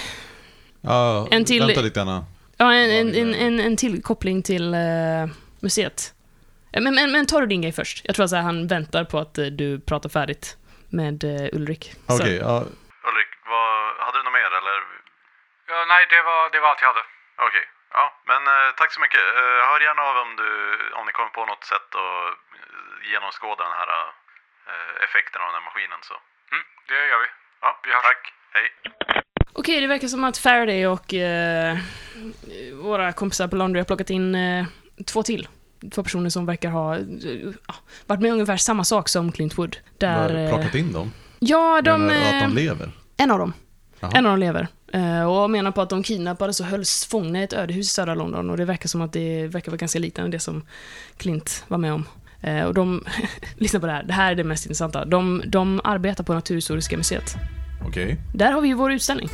Ja, 0.81 1.27
En 1.31 1.45
till- 1.45 1.65
vänta 1.67 1.81
lite 1.81 2.01
Anna. 2.01 2.25
Ja, 2.57 2.73
en, 2.73 2.89
en, 2.99 3.09
en, 3.15 3.33
en, 3.45 3.59
en 3.59 3.77
till 3.77 4.03
koppling 4.03 4.43
till 4.43 4.73
eh, 4.73 5.25
museet. 5.65 5.99
Eh, 6.73 6.81
Men, 6.81 6.95
men, 6.95 7.11
men 7.11 7.25
tar 7.25 7.41
du 7.41 7.47
din 7.47 7.61
grej 7.61 7.71
först? 7.81 7.97
Jag 8.07 8.15
tror 8.15 8.23
att 8.23 8.29
så 8.33 8.35
här, 8.39 8.43
han 8.51 8.67
väntar 8.67 9.03
på 9.11 9.17
att 9.23 9.37
eh, 9.37 9.45
du 9.61 9.67
pratar 9.89 10.09
färdigt 10.19 10.45
med 10.99 11.17
eh, 11.31 11.57
Ulrik. 11.57 11.83
Okej, 12.15 12.35
ja. 12.47 12.55
Ulrik, 13.09 13.31
vad, 13.51 13.71
hade 14.05 14.17
du 14.19 14.23
något 14.23 14.37
mer 14.41 14.51
eller? 14.59 14.77
Ja, 15.71 15.77
nej, 15.93 16.01
det 16.13 16.21
var, 16.29 16.41
det 16.53 16.59
var 16.63 16.69
allt 16.71 16.81
jag 16.85 16.91
hade. 16.93 17.05
Okej, 17.47 17.65
ja, 17.97 18.05
men 18.29 18.41
eh, 18.53 18.67
tack 18.79 18.91
så 18.95 18.99
mycket. 19.05 19.23
Eh, 19.39 19.59
hör 19.69 19.79
gärna 19.87 20.01
av 20.09 20.15
om, 20.25 20.31
du, 20.41 20.49
om 20.99 21.03
ni 21.07 21.11
kommer 21.17 21.33
på 21.39 21.43
något 21.51 21.63
sätt 21.73 21.89
att 22.03 22.25
genomskåda 23.11 23.61
den 23.69 23.77
här 23.81 23.89
effekten 25.05 25.39
av 25.41 25.47
den 25.49 25.57
här 25.59 25.65
maskinen 25.69 25.99
så. 26.09 26.15
Mm, 26.53 26.63
det 26.89 26.99
gör 27.11 27.19
vi. 27.25 27.29
Ja, 27.63 27.69
Vi 27.85 27.89
hörs. 27.95 28.03
tack. 28.09 28.23
Hej. 28.55 28.67
Okej, 29.53 29.81
det 29.81 29.87
verkar 29.87 30.07
som 30.07 30.23
att 30.23 30.37
Faraday 30.37 30.87
och 30.87 31.13
eh, 31.13 31.77
våra 32.81 33.13
kompisar 33.13 33.47
på 33.47 33.55
Laundry 33.55 33.79
har 33.79 33.85
plockat 33.85 34.09
in 34.09 34.35
eh, 34.35 34.65
två 35.05 35.23
till. 35.23 35.47
Två 35.91 36.03
personer 36.03 36.29
som 36.29 36.45
verkar 36.45 36.69
ha 36.69 36.95
eh, 36.95 37.03
varit 38.05 38.21
med 38.21 38.31
ungefär 38.31 38.57
samma 38.57 38.83
sak 38.83 39.09
som 39.09 39.31
Clint 39.31 39.57
Wood. 39.57 39.77
Där, 39.97 40.29
Har 40.29 40.35
eh, 40.35 40.49
plockat 40.49 40.75
in 40.75 40.93
dem? 40.93 41.11
ja, 41.39 41.81
de... 41.81 42.01
Menar 42.01 42.15
att 42.27 42.33
eh, 42.43 42.49
de 42.49 42.55
lever? 42.55 42.91
En 43.17 43.31
av 43.31 43.39
dem. 43.39 43.53
Jaha. 43.99 44.11
En 44.15 44.25
av 44.25 44.31
dem 44.31 44.39
lever. 44.39 44.67
Eh, 44.93 45.23
och 45.23 45.49
menar 45.49 45.71
på 45.71 45.81
att 45.81 45.89
de 45.89 46.03
kidnappades 46.03 46.59
och 46.59 46.65
hölls 46.65 47.05
fångna 47.05 47.39
i 47.39 47.43
ett 47.43 47.53
ödehus 47.53 47.85
i 47.85 47.89
södra 47.89 48.15
London. 48.15 48.49
Och 48.49 48.57
det 48.57 48.65
verkar 48.65 48.87
som 48.87 49.01
att 49.01 49.13
det 49.13 49.47
verkar 49.47 49.71
vara 49.71 49.77
ganska 49.77 49.99
liknande 49.99 50.37
det 50.37 50.39
som 50.39 50.65
Clint 51.17 51.63
var 51.67 51.77
med 51.77 51.93
om. 51.93 52.05
Eh, 52.41 52.63
och 52.63 52.73
de, 52.73 53.03
lyssna 53.57 53.79
på 53.79 53.85
det 53.85 53.91
här, 53.91 54.03
det 54.03 54.13
här 54.13 54.31
är 54.31 54.35
det 54.35 54.43
mest 54.43 54.65
intressanta. 54.65 55.05
De, 55.05 55.43
de 55.45 55.81
arbetar 55.83 56.23
på 56.23 56.33
Naturhistoriska 56.33 56.97
museet. 56.97 57.35
Okej. 57.87 58.17
Där 58.33 58.51
har 58.51 58.61
vi 58.61 58.67
ju 58.67 58.73
vår 58.73 58.91
utställning. 58.91 59.29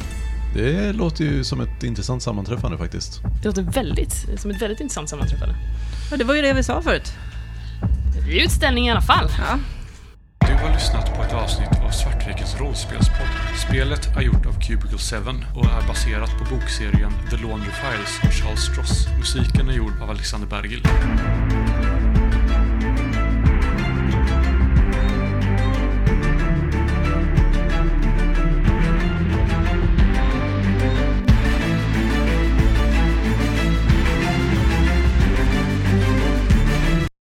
Det 0.56 0.94
låter 0.94 1.24
ju 1.24 1.44
som 1.44 1.62
ett 1.62 1.84
intressant 1.84 2.24
sammanträffande 2.24 2.78
faktiskt. 2.78 3.22
Det 3.42 3.48
låter 3.48 3.62
väldigt, 3.62 4.26
som 4.38 4.52
ett 4.52 4.62
väldigt 4.62 4.80
intressant 4.80 5.10
sammanträffande. 5.10 5.56
Ja, 6.12 6.18
det 6.18 6.24
var 6.24 6.36
ju 6.36 6.42
det 6.42 6.54
vi 6.54 6.64
sa 6.64 6.82
förut. 6.82 7.14
Det 8.26 8.40
är 8.40 8.44
utställning 8.46 8.88
i 8.88 8.92
alla 8.92 9.02
fall. 9.02 9.30
Ja. 9.38 9.60
Du 10.48 10.54
har 10.54 10.74
lyssnat 10.74 11.18
på 11.18 11.24
ett 11.24 11.34
avsnitt 11.34 11.80
av 11.86 11.90
Svartrikets 11.90 12.60
rollspelspodd. 12.60 13.30
Spelet 13.68 14.18
är 14.18 14.22
gjort 14.22 14.46
av 14.46 14.62
Cubicle 14.62 14.98
7 14.98 15.16
och 15.56 15.66
är 15.66 15.88
baserat 15.88 16.30
på 16.40 16.56
bokserien 16.56 17.12
The 17.30 17.38
Laundry 17.38 17.72
Files 17.72 18.20
av 18.24 18.30
Charles 18.30 18.62
Stross. 18.62 19.08
Musiken 19.20 19.70
är 19.70 19.74
gjord 19.74 20.02
av 20.02 20.10
Alexander 20.10 20.48
Bergil. 20.48 20.84